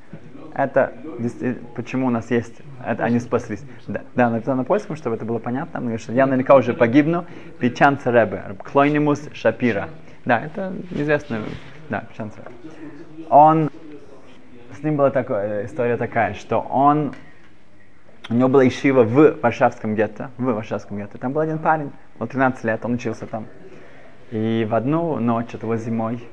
Это 0.55 0.93
почему 1.75 2.07
у 2.07 2.09
нас 2.09 2.31
есть, 2.31 2.61
это, 2.85 3.03
они 3.03 3.19
спаслись. 3.19 3.63
Да, 3.87 4.01
да 4.15 4.29
написано 4.29 4.57
на 4.57 4.63
польском, 4.63 4.95
чтобы 4.95 5.15
это 5.15 5.25
было 5.25 5.39
понятно, 5.39 5.79
потому 5.79 5.97
что 5.97 6.13
я 6.13 6.25
наверняка 6.25 6.55
уже 6.55 6.73
погибну. 6.73 7.25
Пичан 7.59 7.97
Царебе, 7.97 8.43
Клойнимус 8.63 9.29
Шапира. 9.33 9.89
Да, 10.25 10.41
это 10.41 10.73
известно, 10.91 11.39
да, 11.89 12.03
Пичан 12.11 12.31
Царебе 12.31 12.51
он, 13.29 13.69
с 14.77 14.83
ним 14.83 14.97
была 14.97 15.11
такая, 15.11 15.65
история 15.65 15.97
такая, 15.97 16.33
что 16.33 16.59
он, 16.59 17.13
у 18.29 18.33
него 18.33 18.49
была 18.49 18.67
ишива 18.67 19.03
в 19.03 19.39
Варшавском 19.41 19.95
гетто, 19.95 20.31
в 20.37 20.43
Варшавском 20.43 20.97
гетто. 20.97 21.17
Там 21.17 21.33
был 21.33 21.41
один 21.41 21.59
парень, 21.59 21.91
был 22.17 22.27
13 22.27 22.63
лет, 22.63 22.83
он 22.83 22.93
учился 22.93 23.25
там. 23.27 23.45
И 24.31 24.67
в 24.69 24.75
одну 24.75 25.19
ночь, 25.19 25.53
это 25.53 25.65
было 25.65 25.77
зимой, 25.77 26.23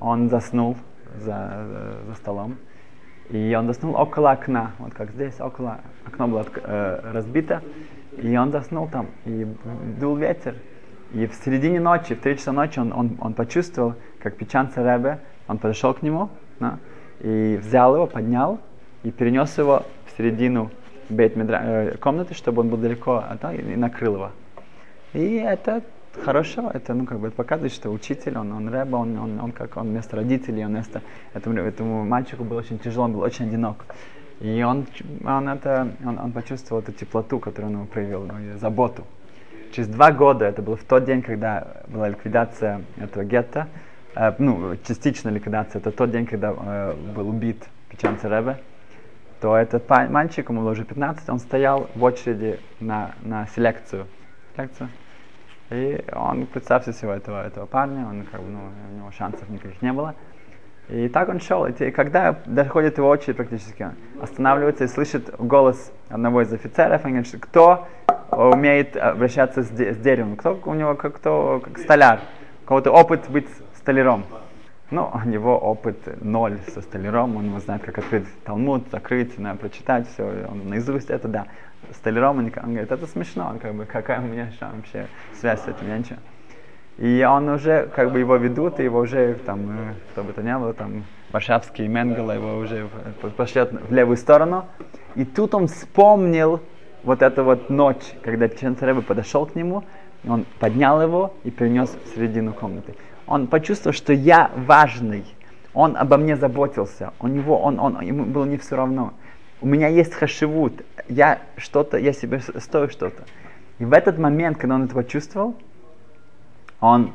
он 0.00 0.28
заснул 0.28 0.76
за, 1.18 1.66
за 2.06 2.14
столом. 2.14 2.56
И 3.30 3.54
он 3.58 3.66
заснул 3.66 3.96
около 3.96 4.32
окна, 4.32 4.72
вот 4.78 4.94
как 4.94 5.10
здесь, 5.10 5.40
около 5.40 5.80
окно 6.06 6.28
было 6.28 6.46
э, 6.54 7.10
разбито. 7.12 7.62
И 8.16 8.36
он 8.36 8.52
заснул 8.52 8.88
там, 8.88 9.06
и 9.24 9.46
дул 9.98 10.16
ветер. 10.16 10.54
И 11.12 11.26
в 11.26 11.34
середине 11.34 11.80
ночи, 11.80 12.14
в 12.14 12.20
3 12.20 12.36
часа 12.36 12.52
ночи, 12.52 12.78
он, 12.78 12.92
он, 12.92 13.16
он 13.20 13.34
почувствовал, 13.34 13.94
как 14.20 14.36
Печан 14.36 14.70
Царебе, 14.70 15.20
он 15.48 15.58
подошел 15.58 15.94
к 15.94 16.02
нему, 16.02 16.30
да, 16.60 16.78
и 17.20 17.58
взял 17.60 17.94
его, 17.94 18.06
поднял 18.06 18.60
и 19.02 19.10
перенес 19.10 19.56
его 19.58 19.84
в 20.06 20.16
середину 20.16 20.70
бейт 21.08 21.34
э, 21.36 21.96
комнаты, 21.98 22.34
чтобы 22.34 22.62
он 22.62 22.68
был 22.68 22.78
далеко 22.78 23.24
от 23.28 23.44
а, 23.44 23.54
и 23.54 23.76
накрыл 23.76 24.14
его. 24.14 24.30
И 25.12 25.36
это 25.36 25.82
хорошо, 26.24 26.70
это 26.72 26.94
ну 26.94 27.06
как 27.06 27.18
бы 27.18 27.30
показывает, 27.30 27.72
что 27.72 27.90
учитель, 27.90 28.38
он, 28.38 28.52
он 28.52 28.68
рэба, 28.68 28.96
он, 28.96 29.18
он, 29.18 29.40
он 29.40 29.52
как 29.52 29.76
он 29.76 29.88
вместо 29.88 30.16
родителей, 30.16 30.64
он 30.64 30.72
вместо 30.72 31.02
этому, 31.34 31.58
этому 31.58 32.04
мальчику 32.04 32.44
был 32.44 32.56
очень 32.56 32.78
тяжело, 32.78 33.04
он 33.04 33.12
был 33.12 33.20
очень 33.20 33.46
одинок. 33.46 33.84
И 34.40 34.62
он, 34.62 34.86
он, 35.24 35.48
это, 35.48 35.88
он, 36.04 36.18
он 36.18 36.32
почувствовал 36.32 36.82
эту 36.82 36.92
теплоту, 36.92 37.38
которую 37.38 37.70
он 37.70 37.76
ему 37.78 37.86
проявил, 37.86 38.24
ну, 38.24 38.58
заботу. 38.58 39.04
Через 39.72 39.88
два 39.88 40.12
года, 40.12 40.44
это 40.44 40.62
было 40.62 40.76
в 40.76 40.84
тот 40.84 41.04
день, 41.04 41.22
когда 41.22 41.82
была 41.88 42.08
ликвидация 42.08 42.82
этого 42.98 43.24
гетто, 43.24 43.68
Э, 44.16 44.32
ну, 44.38 44.76
частичная 44.88 45.32
ликвидация, 45.32 45.78
это 45.78 45.92
тот 45.92 46.10
день, 46.10 46.26
когда 46.26 46.54
э, 46.58 46.94
был 47.14 47.28
убит 47.28 47.62
Печан 47.90 48.18
Царебе, 48.18 48.56
то 49.42 49.54
этот 49.54 49.86
мальчик, 49.90 50.48
ему 50.48 50.62
было 50.62 50.70
уже 50.70 50.84
15, 50.84 51.28
он 51.28 51.38
стоял 51.38 51.90
в 51.94 52.02
очереди 52.02 52.58
на, 52.80 53.14
на 53.20 53.46
селекцию. 53.48 54.06
селекцию. 54.56 54.88
И 55.70 56.04
он, 56.12 56.46
представьте 56.46 56.92
себе 56.92 57.12
этого, 57.12 57.44
этого 57.44 57.66
парня, 57.66 58.06
он 58.06 58.24
как 58.30 58.40
бы, 58.40 58.50
ну, 58.50 58.60
у 58.92 58.96
него 58.98 59.10
шансов 59.10 59.48
никаких 59.48 59.82
не 59.82 59.92
было. 59.92 60.14
И 60.88 61.08
так 61.08 61.28
он 61.28 61.40
шел. 61.40 61.66
И 61.66 61.90
когда 61.90 62.36
доходит 62.46 62.98
его 62.98 63.08
очередь 63.08 63.36
практически, 63.36 63.82
он 63.82 63.94
останавливается 64.22 64.84
и 64.84 64.86
слышит 64.86 65.34
голос 65.38 65.92
одного 66.08 66.42
из 66.42 66.52
офицеров, 66.52 67.04
он 67.04 67.12
говорит, 67.12 67.36
кто 67.40 67.88
умеет 68.30 68.96
обращаться 68.96 69.62
с, 69.64 69.68
с 69.68 69.96
деревом, 69.96 70.36
кто 70.36 70.60
у 70.64 70.74
него 70.74 70.94
как, 70.94 71.16
кто, 71.16 71.60
как 71.64 71.78
столяр, 71.78 72.20
у 72.62 72.68
кого-то 72.68 72.92
опыт 72.92 73.28
быть 73.28 73.48
столяром. 73.76 74.24
Ну, 74.92 75.10
у 75.12 75.28
него 75.28 75.58
опыт 75.58 76.22
ноль 76.22 76.58
со 76.72 76.80
столяром, 76.80 77.36
он 77.36 77.60
знает, 77.60 77.82
как 77.82 77.98
открыть 77.98 78.26
Талмуд, 78.44 78.84
закрыть, 78.92 79.36
на, 79.36 79.56
прочитать 79.56 80.08
все, 80.08 80.46
он 80.48 80.68
наизусть 80.68 81.10
это, 81.10 81.26
да. 81.26 81.46
Столяром 81.94 82.38
он, 82.38 82.48
говорит, 82.48 82.90
это 82.90 83.06
смешно, 83.06 83.56
как 83.60 83.74
бы, 83.74 83.84
какая 83.84 84.20
у 84.20 84.24
меня 84.24 84.50
вообще 84.60 85.06
связь 85.38 85.60
с 85.60 85.68
этим, 85.68 85.88
я 85.88 85.98
ничего. 85.98 86.18
И 86.98 87.26
он 87.28 87.48
уже, 87.48 87.90
как 87.94 88.10
бы 88.10 88.18
его 88.18 88.36
ведут, 88.36 88.80
и 88.80 88.84
его 88.84 89.00
уже, 89.00 89.34
там, 89.34 89.70
э, 89.70 89.94
кто 90.12 90.22
бы 90.22 90.32
то 90.32 90.42
ни 90.42 90.58
было, 90.58 90.72
там, 90.72 91.04
Варшавский 91.30 91.86
Менгала 91.88 92.32
его 92.32 92.56
уже 92.56 92.88
пошлет 93.36 93.72
в 93.72 93.92
левую 93.92 94.16
сторону. 94.16 94.64
И 95.14 95.24
тут 95.24 95.54
он 95.54 95.66
вспомнил 95.66 96.60
вот 97.04 97.20
эту 97.22 97.44
вот 97.44 97.68
ночь, 97.68 98.14
когда 98.22 98.48
Ченцаребе 98.48 99.02
подошел 99.02 99.44
к 99.44 99.54
нему, 99.54 99.84
он 100.26 100.46
поднял 100.58 101.02
его 101.02 101.34
и 101.44 101.50
перенес 101.50 101.90
в 101.90 102.14
середину 102.14 102.52
комнаты 102.54 102.94
он 103.26 103.46
почувствовал, 103.48 103.94
что 103.94 104.12
я 104.12 104.50
важный, 104.54 105.24
он 105.74 105.96
обо 105.96 106.16
мне 106.16 106.36
заботился, 106.36 107.12
у 107.20 107.26
него, 107.26 107.58
он, 107.60 107.78
он, 107.78 108.00
ему 108.00 108.24
было 108.24 108.44
не 108.44 108.56
все 108.56 108.76
равно. 108.76 109.12
У 109.60 109.66
меня 109.66 109.88
есть 109.88 110.14
хашивут, 110.14 110.84
я 111.08 111.40
что-то, 111.56 111.98
я 111.98 112.12
себе 112.12 112.40
стою 112.40 112.88
что-то. 112.88 113.24
И 113.78 113.84
в 113.84 113.92
этот 113.92 114.18
момент, 114.18 114.58
когда 114.58 114.74
он 114.76 114.84
это 114.84 114.94
почувствовал, 114.94 115.54
он, 116.80 117.12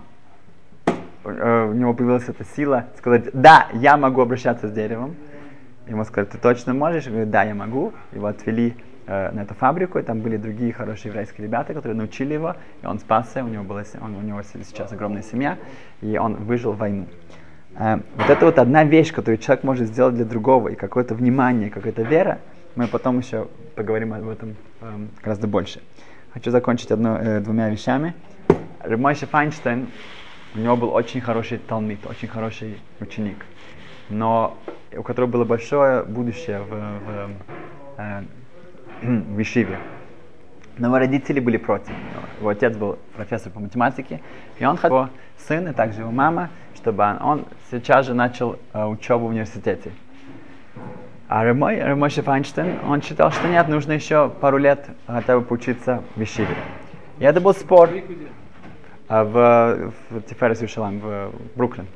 э, 1.23 1.67
у 1.69 1.73
него 1.73 1.93
появилась 1.93 2.27
эта 2.29 2.43
сила 2.43 2.85
сказать, 2.97 3.29
да, 3.33 3.67
я 3.73 3.97
могу 3.97 4.21
обращаться 4.21 4.67
с 4.67 4.71
деревом. 4.71 5.15
Ему 5.87 6.03
сказали, 6.05 6.29
ты 6.29 6.37
точно 6.37 6.73
можешь? 6.73 7.07
Он 7.07 7.13
говорит, 7.13 7.31
да, 7.31 7.43
я 7.43 7.55
могу. 7.55 7.93
Его 8.11 8.27
отвели 8.27 8.75
э, 9.07 9.31
на 9.31 9.41
эту 9.41 9.55
фабрику, 9.55 9.99
и 9.99 10.03
там 10.03 10.21
были 10.21 10.37
другие 10.37 10.71
хорошие 10.71 11.09
еврейские 11.09 11.47
ребята, 11.47 11.73
которые 11.73 11.97
научили 11.97 12.33
его, 12.33 12.55
и 12.81 12.85
он 12.85 12.99
спасся, 12.99 13.43
у 13.43 13.47
него, 13.47 13.63
была, 13.63 13.83
он, 13.99 14.15
у 14.15 14.21
него 14.21 14.41
сейчас 14.43 14.91
огромная 14.91 15.23
семья, 15.23 15.57
и 16.01 16.17
он 16.17 16.35
выжил 16.35 16.73
войну. 16.73 17.07
Э, 17.77 17.99
вот 18.15 18.29
это 18.29 18.45
вот 18.45 18.59
одна 18.59 18.83
вещь, 18.83 19.11
которую 19.11 19.37
человек 19.39 19.63
может 19.63 19.87
сделать 19.87 20.15
для 20.15 20.25
другого, 20.25 20.69
и 20.69 20.75
какое-то 20.75 21.15
внимание, 21.15 21.69
какая-то 21.69 22.03
вера, 22.03 22.39
мы 22.75 22.87
потом 22.87 23.19
еще 23.19 23.47
поговорим 23.75 24.13
об 24.13 24.27
этом 24.29 24.55
э, 24.81 25.07
гораздо 25.21 25.47
больше. 25.47 25.81
Хочу 26.33 26.51
закончить 26.51 26.91
одно, 26.91 27.17
э, 27.17 27.39
двумя 27.39 27.69
вещами. 27.69 28.13
Ремойша 28.83 29.27
Файнштейн, 29.27 29.87
у 30.55 30.59
него 30.59 30.77
был 30.77 30.93
очень 30.93 31.21
хороший 31.21 31.57
талмит, 31.57 31.99
очень 32.05 32.27
хороший 32.27 32.79
ученик, 32.99 33.45
но 34.09 34.57
у 34.95 35.03
которого 35.03 35.29
было 35.29 35.45
большое 35.45 36.03
будущее 36.03 36.61
в, 36.61 36.69
в 36.69 37.31
э, 37.97 38.23
в 39.01 39.41
Ишиве. 39.41 39.79
Но 40.77 40.87
его 40.87 40.97
родители 40.97 41.39
были 41.39 41.57
против. 41.57 41.91
Его 42.39 42.49
отец 42.49 42.75
был 42.75 42.97
профессор 43.15 43.51
по 43.51 43.59
математике, 43.59 44.21
и 44.57 44.65
он 44.65 44.77
хотел 44.77 44.97
его 44.97 45.09
сын, 45.37 45.67
и 45.67 45.73
также 45.73 46.01
его 46.01 46.11
мама, 46.11 46.49
чтобы 46.75 47.03
он, 47.03 47.21
он 47.21 47.45
сейчас 47.69 48.05
же 48.05 48.13
начал 48.13 48.57
uh, 48.73 48.89
учебу 48.89 49.25
в 49.25 49.29
университете. 49.29 49.91
А 51.33 51.45
Ремой, 51.45 51.77
Ремойша 51.77 52.23
Файнштейн, 52.23 52.79
он 52.85 53.01
считал, 53.01 53.31
что 53.31 53.47
нет, 53.47 53.69
нужно 53.69 53.93
еще 53.93 54.27
пару 54.27 54.57
лет 54.57 54.85
хотя 55.07 55.39
бы 55.39 55.45
поучиться 55.45 56.03
в 56.17 56.21
Ишиве. 56.21 56.57
И 57.19 57.23
это 57.23 57.39
был 57.39 57.53
спор 57.53 57.89
uh, 59.07 59.23
в, 59.23 59.93
в 60.09 60.21
Тиферес 60.23 60.61
Юшалам, 60.61 60.99
в 60.99 61.31
Бруклин. 61.55 61.87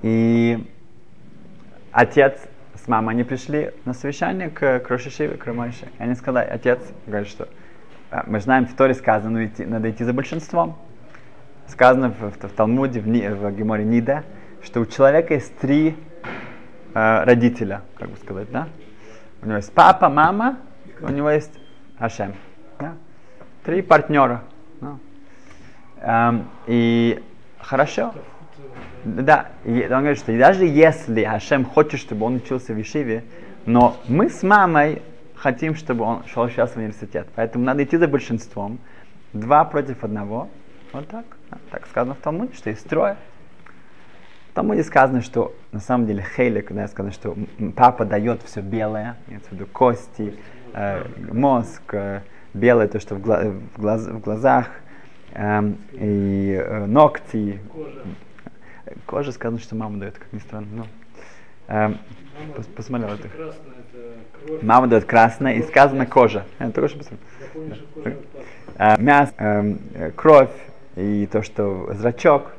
И 0.00 0.66
отец 1.90 2.40
с 2.74 2.88
мамой 2.88 3.16
они 3.16 3.24
пришли 3.24 3.72
на 3.84 3.92
совещание 3.92 4.48
к, 4.48 4.80
к 4.80 4.88
Рошишиве, 4.88 5.36
к 5.36 5.44
Рамайше. 5.44 5.88
И 5.98 6.02
они 6.02 6.14
сказали, 6.14 6.48
отец 6.48 6.80
говорит, 7.06 7.28
что 7.28 7.48
«А, 8.10 8.24
мы 8.26 8.40
знаем, 8.40 8.64
в 8.64 8.74
Торе 8.74 8.94
сказано, 8.94 9.44
идти, 9.44 9.66
надо 9.66 9.90
идти 9.90 10.04
за 10.04 10.14
большинством. 10.14 10.78
Сказано 11.66 12.08
в, 12.08 12.18
в, 12.18 12.48
в 12.48 12.52
Талмуде, 12.54 12.98
в, 12.98 13.04
в 13.04 13.52
Геморе 13.52 13.84
Нида, 13.84 14.24
что 14.62 14.80
у 14.80 14.86
человека 14.86 15.34
есть 15.34 15.54
три 15.58 15.98
э, 16.94 17.24
родителя, 17.24 17.82
как 17.96 18.10
бы 18.10 18.16
сказать, 18.16 18.50
да? 18.50 18.68
У 19.42 19.46
него 19.46 19.56
есть 19.56 19.72
папа, 19.72 20.08
мама, 20.08 20.58
у 21.00 21.08
него 21.08 21.30
есть 21.30 21.52
Ашем. 21.98 22.34
Да? 22.78 22.94
Три 23.64 23.82
партнера. 23.82 24.42
Да. 24.80 24.98
Эм, 26.00 26.48
и 26.66 27.22
хорошо. 27.58 28.14
Да, 29.04 29.48
и 29.64 29.82
он 29.82 30.00
говорит, 30.00 30.18
что 30.18 30.36
даже 30.36 30.64
если 30.64 31.22
Ашем 31.22 31.64
хочет, 31.64 32.00
чтобы 32.00 32.26
он 32.26 32.36
учился 32.36 32.72
в 32.72 32.76
Ешиве, 32.76 33.24
но 33.66 33.96
мы 34.06 34.30
с 34.30 34.42
мамой 34.42 35.02
хотим, 35.34 35.74
чтобы 35.74 36.04
он 36.04 36.24
шел 36.26 36.48
сейчас 36.48 36.72
в 36.72 36.76
университет. 36.76 37.28
Поэтому 37.34 37.64
надо 37.64 37.82
идти 37.82 37.96
за 37.96 38.06
большинством. 38.06 38.78
Два 39.32 39.64
против 39.64 40.04
одного. 40.04 40.48
Вот 40.92 41.08
так. 41.08 41.24
Так 41.70 41.86
сказано 41.88 42.14
в 42.14 42.18
Талмуде, 42.18 42.54
что 42.54 42.70
есть 42.70 42.88
трое. 42.88 43.16
В 44.52 44.54
Талмуде 44.54 44.84
сказано, 44.84 45.22
что 45.22 45.54
на 45.72 45.80
самом 45.80 46.06
деле 46.06 46.22
Хейле, 46.22 46.60
когда 46.60 46.86
сказано, 46.86 47.10
что 47.10 47.34
папа 47.74 48.04
дает 48.04 48.42
все 48.42 48.60
белое, 48.60 49.16
имеется 49.26 49.48
в 49.48 49.52
виду 49.54 49.64
кости, 49.64 50.34
э, 50.74 51.06
мозг, 51.32 51.80
э, 51.94 52.20
белое 52.52 52.86
то, 52.86 53.00
что 53.00 53.14
в, 53.14 53.22
гла- 53.22 53.44
в, 53.44 53.80
глаз- 53.80 54.06
в 54.06 54.20
глазах, 54.20 54.68
э, 55.32 55.72
и 55.92 56.62
э, 56.62 56.84
ногти. 56.84 57.60
Кожа. 57.72 58.02
Кожа 59.06 59.32
сказано, 59.32 59.58
что 59.58 59.74
мама 59.74 59.98
дает, 59.98 60.18
как 60.18 60.30
ни 60.34 60.38
странно. 60.40 60.66
Но, 60.70 60.86
э, 61.68 61.94
пос, 62.54 62.66
посмотрел 62.66 63.14
это. 63.14 63.28
Мама 64.60 64.86
дает 64.86 65.06
красное, 65.06 65.54
и 65.54 65.62
сказано 65.62 66.04
кожа. 66.04 66.44
Я 66.60 66.68
тоже 66.72 66.98
посмотрел. 66.98 68.18
Э, 68.76 69.00
мясо, 69.00 69.32
э, 69.38 70.10
кровь, 70.14 70.52
и 70.96 71.26
то, 71.32 71.40
что 71.42 71.94
зрачок. 71.94 72.52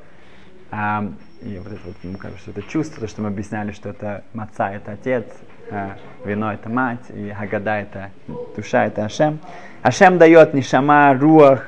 Э, 0.71 1.09
и 1.45 1.57
вот 1.57 1.67
это 1.67 1.81
вот, 1.85 1.95
ну, 2.03 2.17
кажется, 2.17 2.51
это 2.51 2.61
чувство, 2.63 3.01
то, 3.01 3.07
что 3.07 3.21
мы 3.21 3.27
объясняли, 3.27 3.71
что 3.71 3.89
это 3.89 4.23
маца, 4.33 4.71
это 4.71 4.93
отец, 4.93 5.25
э, 5.69 5.91
вино 6.25 6.53
это 6.53 6.69
мать, 6.69 7.09
и 7.09 7.29
агада 7.29 7.79
это 7.79 8.11
душа, 8.55 8.85
это 8.85 9.05
Ашем. 9.05 9.39
Ашем 9.81 10.17
дает 10.17 10.53
нишама, 10.53 11.13
руах, 11.13 11.65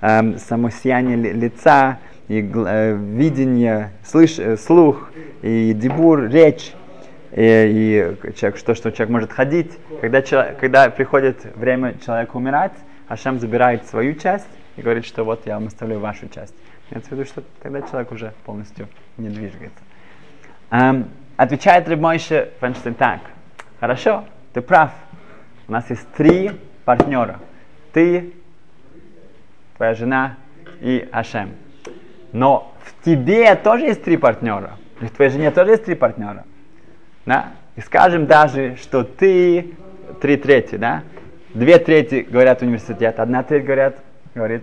э, 0.00 0.38
самосияние 0.38 1.16
лица, 1.16 1.98
и 2.28 2.40
э, 2.40 2.94
видение, 2.94 3.90
слыш, 4.04 4.38
э, 4.38 4.56
слух, 4.56 5.10
и 5.42 5.72
дебур, 5.74 6.28
речь, 6.28 6.72
и, 7.32 8.16
и 8.22 8.32
человек, 8.34 8.62
то, 8.62 8.74
что 8.74 8.90
человек 8.90 9.10
может 9.10 9.32
ходить. 9.32 9.78
Когда, 10.00 10.22
человек, 10.22 10.58
когда 10.58 10.90
приходит 10.90 11.44
время 11.56 11.94
человека 12.04 12.36
умирать, 12.36 12.72
Ашем 13.08 13.40
забирает 13.40 13.86
свою 13.86 14.14
часть 14.14 14.48
и 14.76 14.82
говорит, 14.82 15.06
что 15.06 15.24
вот 15.24 15.46
я 15.46 15.54
вам 15.54 15.66
оставляю 15.66 16.00
вашу 16.00 16.28
часть. 16.28 16.54
Имеется 16.90 17.10
в 17.10 17.12
виду, 17.12 17.24
что 17.24 17.42
тогда 17.62 17.82
человек 17.82 18.12
уже 18.12 18.32
полностью 18.44 18.88
не 19.18 19.28
движется. 19.28 19.70
Эм, 20.70 21.10
отвечает 21.36 21.88
Рыбмойше 21.88 22.52
Фенштейн 22.60 22.94
так. 22.94 23.20
Хорошо, 23.78 24.24
ты 24.54 24.62
прав. 24.62 24.90
У 25.66 25.72
нас 25.72 25.88
есть 25.90 26.10
три 26.12 26.52
партнера. 26.84 27.40
Ты, 27.92 28.32
твоя 29.76 29.94
жена 29.94 30.36
и 30.80 31.06
Ашем. 31.12 31.50
Но 32.32 32.74
в 32.80 33.04
тебе 33.04 33.54
тоже 33.54 33.86
есть 33.86 34.02
три 34.02 34.16
партнера. 34.16 34.72
И 35.00 35.06
в 35.06 35.10
твоей 35.10 35.30
жене 35.30 35.50
тоже 35.50 35.72
есть 35.72 35.84
три 35.84 35.94
партнера. 35.94 36.44
Да? 37.26 37.52
И 37.76 37.80
скажем 37.80 38.26
даже, 38.26 38.76
что 38.76 39.04
ты 39.04 39.76
три 40.20 40.38
трети, 40.38 40.76
да? 40.76 41.02
Две 41.52 41.78
трети 41.78 42.26
говорят 42.28 42.62
университет, 42.62 43.20
одна 43.20 43.42
треть 43.42 43.64
говорят, 43.64 43.96
говорит 44.34 44.62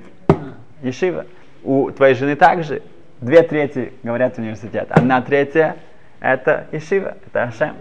Ешива 0.81 1.25
у 1.65 1.91
твоей 1.91 2.15
жены 2.15 2.35
также 2.35 2.81
две 3.21 3.41
трети 3.43 3.93
говорят 4.03 4.37
университет, 4.37 4.87
одна 4.89 5.21
третья 5.21 5.75
это 6.19 6.67
Ишива, 6.71 7.17
это 7.27 7.43
Ашем. 7.43 7.75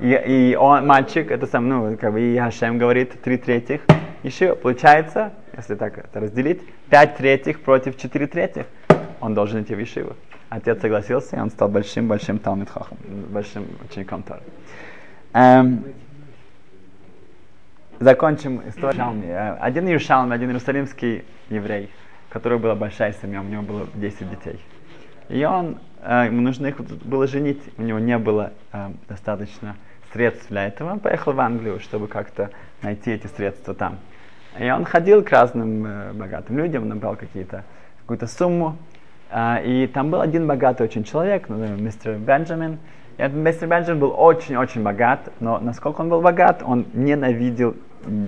И, 0.00 0.12
и 0.26 0.56
он, 0.56 0.86
мальчик, 0.86 1.30
это 1.30 1.46
сам, 1.46 1.68
ну, 1.68 1.96
как 1.96 2.12
бы 2.12 2.20
и 2.20 2.36
Ашем 2.36 2.78
говорит 2.78 3.20
три 3.22 3.36
третьих 3.38 3.82
Ишива. 4.22 4.54
Получается, 4.54 5.32
если 5.56 5.74
так 5.74 5.98
это 5.98 6.20
разделить, 6.20 6.62
пять 6.90 7.16
третьих 7.16 7.60
против 7.60 7.96
четыре 7.96 8.26
третьих. 8.26 8.66
Он 9.20 9.34
должен 9.34 9.62
идти 9.62 9.74
в 9.74 9.82
Ишиву. 9.82 10.14
Отец 10.48 10.80
согласился, 10.80 11.36
и 11.36 11.40
он 11.40 11.50
стал 11.50 11.68
большим-большим 11.68 12.38
Талмитхахом, 12.38 12.98
большим 13.30 13.66
учеником 13.88 14.22
Тора. 14.22 14.42
Эм, 15.32 15.84
закончим 17.98 18.62
историю. 18.68 19.58
Один 19.60 19.86
Иерушалм, 19.88 20.30
один 20.30 20.50
иерусалимский 20.50 21.24
еврей, 21.50 21.90
у 22.28 22.32
которого 22.32 22.58
была 22.58 22.74
большая 22.74 23.12
семья, 23.12 23.40
у 23.40 23.44
него 23.44 23.62
было 23.62 23.86
10 23.94 24.30
детей. 24.30 24.60
И 25.28 25.44
он, 25.44 25.78
э, 26.02 26.26
ему 26.26 26.40
нужно 26.40 26.66
их 26.66 26.80
было 26.80 27.26
женить, 27.26 27.62
у 27.78 27.82
него 27.82 27.98
не 27.98 28.18
было 28.18 28.52
э, 28.72 28.90
достаточно 29.08 29.76
средств 30.12 30.48
для 30.48 30.66
этого. 30.66 30.92
Он 30.92 31.00
поехал 31.00 31.32
в 31.32 31.40
Англию, 31.40 31.80
чтобы 31.80 32.08
как-то 32.08 32.50
найти 32.82 33.12
эти 33.12 33.26
средства 33.26 33.74
там. 33.74 33.98
И 34.58 34.70
он 34.70 34.84
ходил 34.84 35.22
к 35.22 35.30
разным 35.30 35.84
э, 35.86 36.12
богатым 36.12 36.58
людям, 36.58 36.88
набрал 36.88 37.16
какие-то, 37.16 37.64
какую-то 38.00 38.26
сумму. 38.26 38.76
Э, 39.30 39.62
и 39.64 39.86
там 39.86 40.10
был 40.10 40.20
один 40.20 40.46
богатый 40.46 40.82
очень 40.82 41.04
человек, 41.04 41.48
назовем 41.48 41.84
мистер 41.84 42.16
Бенджамин. 42.16 42.78
И 43.18 43.22
этот 43.22 43.36
мистер 43.36 43.68
Бенджамин 43.68 44.00
был 44.00 44.14
очень-очень 44.16 44.82
богат, 44.82 45.32
но 45.40 45.58
насколько 45.58 46.00
он 46.00 46.08
был 46.08 46.22
богат, 46.22 46.62
он 46.64 46.86
ненавидел, 46.94 47.76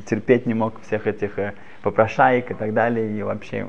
терпеть 0.06 0.46
не 0.46 0.54
мог 0.54 0.80
всех 0.82 1.06
этих 1.06 1.38
э, 1.38 1.54
попрошаек 1.82 2.50
и 2.50 2.54
так 2.54 2.74
далее, 2.74 3.18
и 3.18 3.22
вообще. 3.22 3.66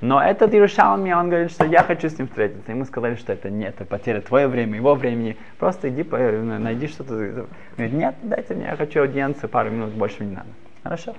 Но 0.00 0.22
этот 0.22 0.52
Иерушалми, 0.52 1.12
он 1.12 1.30
говорит, 1.30 1.50
что 1.50 1.64
я 1.64 1.82
хочу 1.82 2.08
с 2.08 2.18
ним 2.18 2.28
встретиться. 2.28 2.70
Ему 2.70 2.84
сказали, 2.84 3.14
что 3.14 3.32
это 3.32 3.48
нет, 3.48 3.74
это 3.76 3.86
потеря 3.86 4.20
твое 4.20 4.46
время, 4.46 4.76
его 4.76 4.94
времени. 4.94 5.36
Просто 5.58 5.88
иди, 5.88 6.02
найди 6.02 6.86
что-то. 6.86 7.46
Говорит, 7.76 7.94
нет, 7.94 8.14
дайте 8.22 8.54
мне, 8.54 8.66
я 8.66 8.76
хочу 8.76 9.00
аудиенцию, 9.00 9.48
пару 9.48 9.70
минут, 9.70 9.92
больше 9.92 10.24
не 10.24 10.34
надо. 10.34 10.48
Хорошо. 10.82 11.14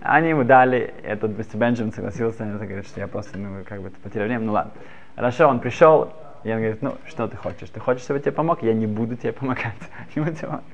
Они 0.00 0.30
ему 0.30 0.44
дали, 0.44 0.94
этот 1.02 1.32
Бенджамин 1.54 1.92
согласился, 1.92 2.42
он 2.42 2.56
говорит, 2.56 2.86
что 2.86 3.00
я 3.00 3.08
просто, 3.08 3.38
ну, 3.38 3.64
как 3.64 3.82
бы, 3.82 3.90
потерял 3.90 4.26
время, 4.26 4.44
ну 4.44 4.52
ладно. 4.52 4.72
Хорошо, 5.16 5.48
он 5.48 5.58
пришел, 5.58 6.12
и 6.44 6.50
он 6.50 6.58
говорит, 6.58 6.82
ну, 6.82 6.94
что 7.06 7.26
ты 7.26 7.36
хочешь? 7.36 7.68
Ты 7.70 7.80
хочешь, 7.80 8.02
чтобы 8.02 8.18
я 8.18 8.22
тебе 8.22 8.32
помог? 8.32 8.62
Я 8.62 8.74
не 8.74 8.86
буду 8.86 9.16
тебе 9.16 9.32
помогать. 9.32 9.74
Не 10.14 10.22
буду 10.22 10.36
тебе 10.36 10.46
помогать. 10.46 10.66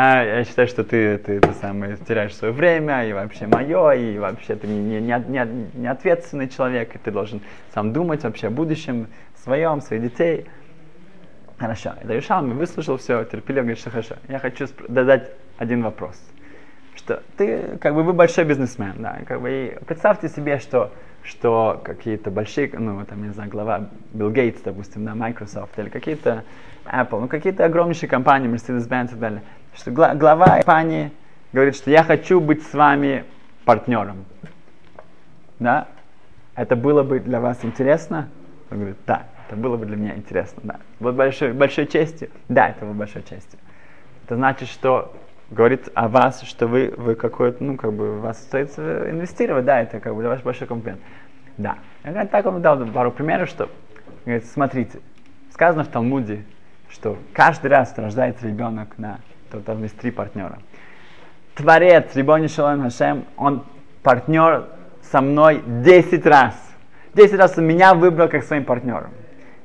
А, 0.00 0.22
я 0.22 0.44
считаю, 0.44 0.68
что 0.68 0.84
ты, 0.84 1.18
ты, 1.18 1.40
ты 1.40 1.52
самый, 1.54 1.96
теряешь 1.96 2.32
свое 2.36 2.54
время, 2.54 3.04
и 3.08 3.12
вообще 3.12 3.48
мое, 3.48 3.90
и 3.94 4.16
вообще 4.16 4.54
ты 4.54 4.68
не, 4.68 5.00
не, 5.00 5.00
не, 5.00 5.68
не 5.74 5.88
ответственный 5.88 6.48
человек, 6.48 6.94
и 6.94 6.98
ты 6.98 7.10
должен 7.10 7.40
сам 7.74 7.92
думать 7.92 8.22
вообще 8.22 8.46
о 8.46 8.50
будущем 8.50 9.08
своем, 9.42 9.80
своих 9.80 10.02
детей. 10.02 10.46
Хорошо. 11.58 11.94
И 12.00 12.06
Даюшалми 12.06 12.52
выслушал 12.52 12.98
все, 12.98 13.24
терпеливо 13.24 13.62
говорит, 13.62 13.80
что 13.80 13.90
хорошо. 13.90 14.14
Я 14.28 14.38
хочу 14.38 14.68
задать 14.86 15.32
один 15.58 15.82
вопрос. 15.82 16.22
Что 16.94 17.24
ты, 17.36 17.76
как 17.80 17.92
бы, 17.96 18.04
вы 18.04 18.12
большой 18.12 18.44
бизнесмен, 18.44 18.94
да, 18.98 19.18
как 19.26 19.40
бы, 19.40 19.50
и 19.50 19.84
представьте 19.84 20.28
себе, 20.28 20.60
что, 20.60 20.92
что 21.24 21.82
какие-то 21.84 22.30
большие, 22.30 22.70
ну, 22.72 23.04
там, 23.04 23.24
не 23.24 23.32
знаю, 23.32 23.50
глава 23.50 23.88
Билл 24.12 24.30
Гейтс, 24.30 24.60
допустим, 24.62 25.04
да, 25.04 25.16
Microsoft, 25.16 25.76
или 25.76 25.88
какие-то 25.88 26.44
Apple, 26.84 27.18
ну, 27.20 27.26
какие-то 27.26 27.64
огромнейшие 27.64 28.08
компании, 28.08 28.48
Mercedes-Benz 28.48 29.06
и 29.06 29.08
так 29.08 29.18
далее, 29.18 29.42
что 29.78 29.92
глава 29.92 30.46
компании 30.56 31.12
говорит, 31.52 31.76
что 31.76 31.90
я 31.90 32.02
хочу 32.02 32.40
быть 32.40 32.66
с 32.66 32.74
вами 32.74 33.24
партнером. 33.64 34.24
Да? 35.58 35.86
Это 36.54 36.74
было 36.74 37.02
бы 37.02 37.20
для 37.20 37.40
вас 37.40 37.64
интересно? 37.64 38.28
Он 38.70 38.78
говорит, 38.78 38.98
да, 39.06 39.26
это 39.46 39.56
было 39.56 39.76
бы 39.76 39.86
для 39.86 39.96
меня 39.96 40.16
интересно, 40.16 40.60
да. 40.64 40.76
Вот 40.98 41.14
большой, 41.14 41.52
большой 41.52 41.86
честью? 41.86 42.28
Да, 42.48 42.70
это 42.70 42.84
было 42.84 42.92
большой 42.92 43.22
честью. 43.22 43.58
Это 44.24 44.34
значит, 44.34 44.68
что 44.68 45.16
говорит 45.50 45.88
о 45.94 46.08
вас, 46.08 46.42
что 46.42 46.66
вы, 46.66 46.92
вы 46.96 47.14
какой-то, 47.14 47.62
ну, 47.62 47.76
как 47.76 47.92
бы, 47.92 48.20
вас 48.20 48.42
стоит 48.42 48.76
инвестировать, 48.78 49.64
да, 49.64 49.80
это 49.80 50.00
как 50.00 50.14
бы 50.14 50.20
для 50.20 50.30
вас 50.30 50.42
большой 50.42 50.66
комплимент. 50.66 51.00
Да. 51.56 51.78
Я 52.04 52.10
говорю, 52.10 52.28
так 52.28 52.46
он 52.46 52.60
дал 52.60 52.84
пару 52.86 53.12
примеров, 53.12 53.48
что, 53.48 53.70
говорит, 54.24 54.44
смотрите, 54.46 54.98
сказано 55.52 55.84
в 55.84 55.88
Талмуде, 55.88 56.44
что 56.90 57.16
каждый 57.32 57.68
раз 57.68 57.96
рождается 57.96 58.46
ребенок 58.46 58.98
на 58.98 59.20
там 59.50 59.82
есть 59.82 59.96
три 59.98 60.10
партнера. 60.10 60.58
Творец, 61.54 62.14
Рибони 62.14 62.46
Шалом 62.46 62.82
Хашем, 62.82 63.24
он 63.36 63.64
партнер 64.02 64.66
со 65.02 65.20
мной 65.20 65.62
10 65.66 66.24
раз. 66.26 66.54
10 67.14 67.34
раз 67.38 67.58
он 67.58 67.66
меня 67.66 67.94
выбрал 67.94 68.28
как 68.28 68.44
своим 68.44 68.64
партнером. 68.64 69.10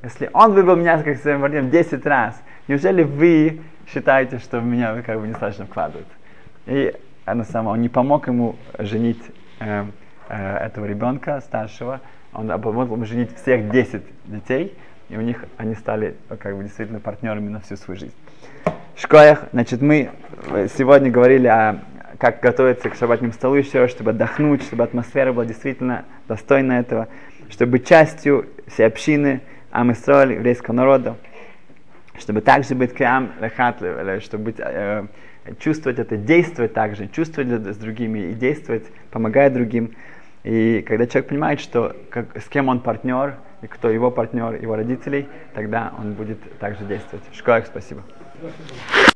Если 0.02 0.30
он 0.34 0.54
выбрал 0.54 0.76
меня 0.76 1.02
как 1.02 1.17
своим 1.17 1.41
партнером 1.41 1.69
10 1.69 2.06
раз, 2.06 2.41
неужели 2.67 3.04
вы 3.04 3.62
считаете, 3.88 4.39
что 4.39 4.60
в 4.60 4.65
меня 4.65 5.02
как 5.02 5.19
бы 5.19 5.28
недостаточно 5.28 5.65
вкладываете? 5.65 6.10
И 6.65 6.96
на 7.26 7.43
самом 7.43 7.74
он 7.74 7.82
не 7.82 7.89
помог 7.89 8.28
ему 8.28 8.56
женить 8.80 9.22
э, 9.60 9.86
э, 10.30 10.58
этого 10.58 10.86
ребенка 10.86 11.41
старшего, 11.41 12.02
он 12.34 12.48
помог 12.60 12.89
ему 12.89 13.06
женить 13.06 13.36
всех 13.36 13.69
10 13.69 14.02
детей, 14.26 14.76
и 15.10 15.17
у 15.17 15.22
них 15.22 15.46
они 15.58 15.76
стали 15.76 16.15
как 16.39 16.58
бы 16.58 16.63
действительно 16.63 17.00
партнерами 17.00 17.50
на 17.50 17.60
всю 17.60 17.76
свою 17.76 18.00
жизнь. 18.00 18.15
Шкоях, 18.95 19.45
значит, 19.53 19.82
мы 19.82 20.12
сегодня 20.77 21.10
говорили 21.10 21.47
о 21.47 21.84
как 22.19 22.39
готовиться 22.41 22.89
к 22.89 22.95
шабатному 22.95 23.34
столу 23.34 23.56
еще 23.56 23.88
чтобы 23.88 24.12
отдохнуть, 24.12 24.62
чтобы 24.62 24.84
атмосфера 24.84 25.34
была 25.34 25.45
действительно 25.45 26.06
достойна 26.27 26.73
этого, 26.73 27.08
чтобы 27.49 27.79
частью 27.79 28.45
всей 28.67 28.86
общины, 28.86 29.41
а 29.71 29.84
мы 29.84 29.95
строили 29.95 30.36
еврейского 30.36 30.75
народа. 30.75 31.15
чтобы 32.19 32.41
также 32.41 32.75
быть 32.75 32.93
кам 32.93 33.32
лехатлив, 33.41 34.21
чтобы 34.21 34.43
быть, 34.45 34.56
э, 34.60 35.08
чувствовать 35.60 35.97
это, 35.97 36.15
действовать 36.15 36.73
также, 36.73 37.08
чувствовать 37.08 37.49
с 37.49 37.77
другими 37.77 38.19
и 38.19 38.34
действовать, 38.34 38.86
помогать 39.10 39.53
другим. 39.53 39.95
И 40.43 40.86
когда 40.88 41.08
человек 41.08 41.29
понимает, 41.29 41.60
что 41.60 41.95
как, 42.12 42.38
с 42.39 42.47
кем 42.47 42.69
он 42.69 42.82
партнер, 42.82 43.38
и 43.63 43.67
кто 43.67 43.89
его 43.89 44.12
партнер, 44.12 44.53
его 44.62 44.75
родителей, 44.75 45.27
тогда 45.56 45.91
он 45.97 46.13
будет 46.13 46.38
также 46.60 46.86
действовать. 46.86 47.23
Школах, 47.34 47.65
спасибо. 47.65 48.03
Thank 48.43 49.08
you. 49.08 49.12